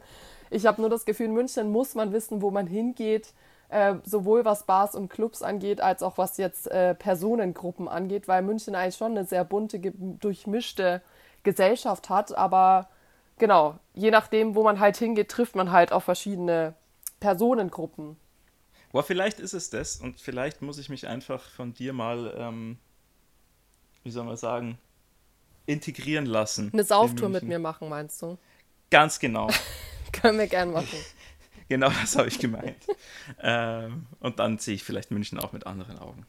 Ich 0.51 0.67
habe 0.67 0.81
nur 0.81 0.89
das 0.89 1.05
Gefühl, 1.05 1.27
in 1.27 1.35
München 1.35 1.71
muss 1.71 1.95
man 1.95 2.13
wissen, 2.13 2.41
wo 2.41 2.51
man 2.51 2.67
hingeht, 2.67 3.35
äh, 3.69 3.97
sowohl 4.05 4.47
was 4.47 4.63
Bars 4.65 4.95
und 4.95 5.11
Clubs 5.11 5.43
angeht, 5.43 5.83
als 5.83 6.03
auch 6.03 6.17
was 6.17 6.39
jetzt 6.39 6.71
äh, 6.71 6.95
Personengruppen 6.95 7.89
angeht, 7.89 8.27
weil 8.27 8.43
München 8.43 8.75
eigentlich 8.75 8.97
schon 8.97 9.13
eine 9.13 9.27
sehr 9.27 9.45
bunte, 9.45 9.79
durchmischte 9.79 11.03
Gesellschaft 11.43 12.09
hat, 12.09 12.37
aber 12.37 12.89
genau, 13.37 13.75
je 13.95 14.11
nachdem, 14.11 14.55
wo 14.55 14.63
man 14.63 14.81
halt 14.81 14.97
hingeht, 14.97 15.29
trifft 15.29 15.55
man 15.55 15.71
halt 15.71 15.93
auf 15.93 16.05
verschiedene 16.05 16.75
Personengruppen. 17.21 18.17
Boah, 18.90 19.03
vielleicht 19.03 19.38
ist 19.38 19.53
es 19.53 19.70
das 19.70 19.96
und 19.96 20.20
vielleicht 20.20 20.62
muss 20.62 20.79
ich 20.79 20.88
mich 20.88 21.07
einfach 21.07 21.42
von 21.42 21.74
dir 21.74 21.92
mal, 21.92 22.35
ähm, 22.38 22.79
wie 24.03 24.11
soll 24.11 24.24
man 24.24 24.37
sagen, 24.37 24.79
integrieren 25.66 26.24
lassen. 26.24 26.70
Eine 26.72 26.85
Sauftour 26.85 27.29
mit 27.29 27.42
mir 27.42 27.59
machen, 27.59 27.88
meinst 27.88 28.22
du? 28.22 28.38
Ganz 28.90 29.18
genau. 29.18 29.48
Können 30.12 30.38
wir 30.38 30.46
gern 30.46 30.72
machen. 30.72 30.98
genau 31.68 31.90
das 31.90 32.16
habe 32.16 32.29
ich 32.29 32.38
gemeint. 32.38 32.87
ähm, 33.42 34.07
und 34.20 34.38
dann 34.38 34.59
sehe 34.59 34.74
ich 34.74 34.85
vielleicht 34.85 35.11
München 35.11 35.38
auch 35.38 35.53
mit 35.53 35.66
anderen 35.66 35.98
Augen. 35.98 36.27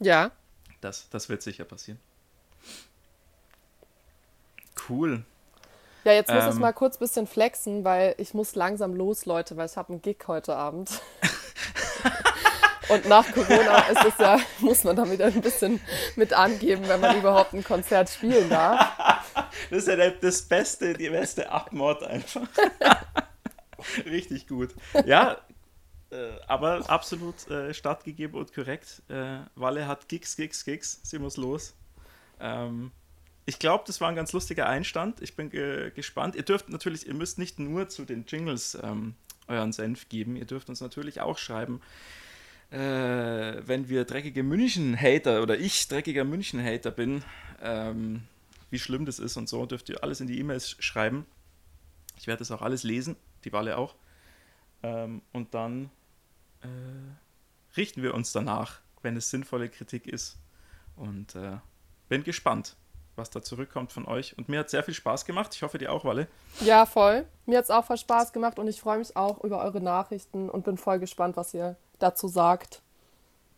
Ja. 0.00 0.32
Das, 0.80 1.08
das 1.10 1.28
wird 1.28 1.42
sicher 1.42 1.64
passieren. 1.64 2.00
Cool. 4.88 5.24
Ja, 6.04 6.12
jetzt 6.12 6.30
muss 6.30 6.44
ähm, 6.44 6.50
ich 6.50 6.58
mal 6.58 6.72
kurz 6.72 6.96
ein 6.96 7.00
bisschen 7.00 7.26
flexen, 7.26 7.84
weil 7.84 8.14
ich 8.18 8.34
muss 8.34 8.54
langsam 8.54 8.94
los, 8.94 9.24
Leute, 9.24 9.56
weil 9.56 9.66
ich 9.66 9.76
habe 9.76 9.92
einen 9.92 10.02
Gig 10.02 10.18
heute 10.26 10.54
Abend. 10.56 11.00
Und 12.88 13.08
nach 13.08 13.30
Corona 13.32 13.78
ist 13.88 14.04
es 14.04 14.18
ja, 14.18 14.38
muss 14.58 14.84
man 14.84 14.96
da 14.96 15.10
wieder 15.10 15.26
ein 15.26 15.40
bisschen 15.40 15.80
mit 16.16 16.32
angeben, 16.32 16.86
wenn 16.86 17.00
man 17.00 17.18
überhaupt 17.18 17.54
ein 17.54 17.64
Konzert 17.64 18.10
spielen 18.10 18.48
darf. 18.50 19.24
Das 19.70 19.86
ist 19.86 19.88
ja 19.88 20.10
das 20.10 20.42
Beste, 20.42 20.92
die 20.94 21.08
beste 21.08 21.50
Abmord 21.50 22.02
einfach. 22.02 22.46
Richtig 24.04 24.46
gut. 24.46 24.74
Ja, 25.06 25.38
äh, 26.10 26.30
aber 26.46 26.88
absolut 26.88 27.48
äh, 27.50 27.72
stattgegeben 27.72 28.38
und 28.38 28.54
korrekt. 28.54 29.02
Äh, 29.08 29.38
Walle 29.54 29.86
hat 29.86 30.08
Gigs, 30.08 30.36
Gigs, 30.36 30.64
Gigs. 30.64 31.00
Sie 31.02 31.18
muss 31.18 31.36
los. 31.36 31.74
Ähm, 32.40 32.92
ich 33.46 33.58
glaube, 33.58 33.84
das 33.86 34.00
war 34.00 34.08
ein 34.08 34.14
ganz 34.14 34.32
lustiger 34.32 34.68
Einstand. 34.68 35.20
Ich 35.20 35.36
bin 35.36 35.50
ge 35.50 35.90
gespannt. 35.90 36.34
Ihr 36.34 36.44
dürft 36.44 36.68
natürlich, 36.68 37.06
ihr 37.06 37.14
müsst 37.14 37.38
nicht 37.38 37.58
nur 37.58 37.88
zu 37.88 38.04
den 38.04 38.24
Jingles 38.26 38.78
ähm, 38.82 39.14
euren 39.48 39.72
Senf 39.72 40.08
geben. 40.08 40.36
Ihr 40.36 40.44
dürft 40.44 40.68
uns 40.68 40.80
natürlich 40.80 41.20
auch 41.20 41.38
schreiben, 41.38 41.80
äh, 42.70 42.76
wenn 42.76 43.88
wir 43.88 44.04
dreckige 44.04 44.42
München-Hater 44.42 45.42
oder 45.42 45.58
ich 45.58 45.86
dreckiger 45.88 46.24
München-Hater 46.24 46.90
bin, 46.90 47.22
ähm, 47.62 48.24
wie 48.70 48.78
schlimm 48.78 49.06
das 49.06 49.18
ist 49.18 49.36
und 49.36 49.48
so, 49.48 49.66
dürft 49.66 49.88
ihr 49.88 50.02
alles 50.02 50.20
in 50.20 50.26
die 50.26 50.38
E-Mails 50.38 50.76
schreiben. 50.80 51.26
Ich 52.16 52.26
werde 52.26 52.40
das 52.40 52.50
auch 52.50 52.62
alles 52.62 52.82
lesen, 52.82 53.16
die 53.44 53.52
Walle 53.52 53.76
auch. 53.76 53.94
Ähm, 54.82 55.22
und 55.32 55.54
dann 55.54 55.90
äh, 56.62 57.76
richten 57.76 58.02
wir 58.02 58.14
uns 58.14 58.32
danach, 58.32 58.80
wenn 59.02 59.16
es 59.16 59.30
sinnvolle 59.30 59.68
Kritik 59.68 60.06
ist. 60.06 60.38
Und 60.96 61.34
äh, 61.34 61.58
bin 62.08 62.24
gespannt 62.24 62.76
was 63.16 63.30
da 63.30 63.42
zurückkommt 63.42 63.92
von 63.92 64.06
euch. 64.06 64.36
Und 64.38 64.48
mir 64.48 64.60
hat 64.60 64.70
sehr 64.70 64.82
viel 64.82 64.94
Spaß 64.94 65.24
gemacht. 65.24 65.54
Ich 65.54 65.62
hoffe, 65.62 65.78
dir 65.78 65.92
auch, 65.92 66.04
Walle. 66.04 66.28
Ja, 66.60 66.86
voll. 66.86 67.26
Mir 67.46 67.58
hat 67.58 67.64
es 67.64 67.70
auch 67.70 67.84
voll 67.84 67.98
Spaß 67.98 68.32
gemacht 68.32 68.58
und 68.58 68.68
ich 68.68 68.80
freue 68.80 68.98
mich 68.98 69.16
auch 69.16 69.42
über 69.42 69.62
eure 69.62 69.80
Nachrichten 69.80 70.48
und 70.48 70.64
bin 70.64 70.76
voll 70.76 70.98
gespannt, 70.98 71.36
was 71.36 71.54
ihr 71.54 71.76
dazu 71.98 72.28
sagt. 72.28 72.82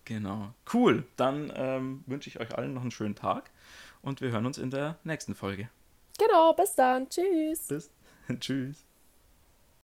Genau. 0.04 0.54
Cool. 0.72 1.04
Dann 1.16 1.52
ähm, 1.54 2.04
wünsche 2.06 2.30
ich 2.30 2.40
euch 2.40 2.56
allen 2.56 2.74
noch 2.74 2.82
einen 2.82 2.90
schönen 2.90 3.16
Tag 3.16 3.50
und 4.02 4.20
wir 4.20 4.30
hören 4.30 4.46
uns 4.46 4.58
in 4.58 4.70
der 4.70 4.96
nächsten 5.04 5.34
Folge. 5.34 5.68
Genau, 6.18 6.52
bis 6.54 6.74
dann. 6.74 7.08
Tschüss. 7.08 7.66
Bis. 7.66 7.90
Tschüss. 8.40 8.85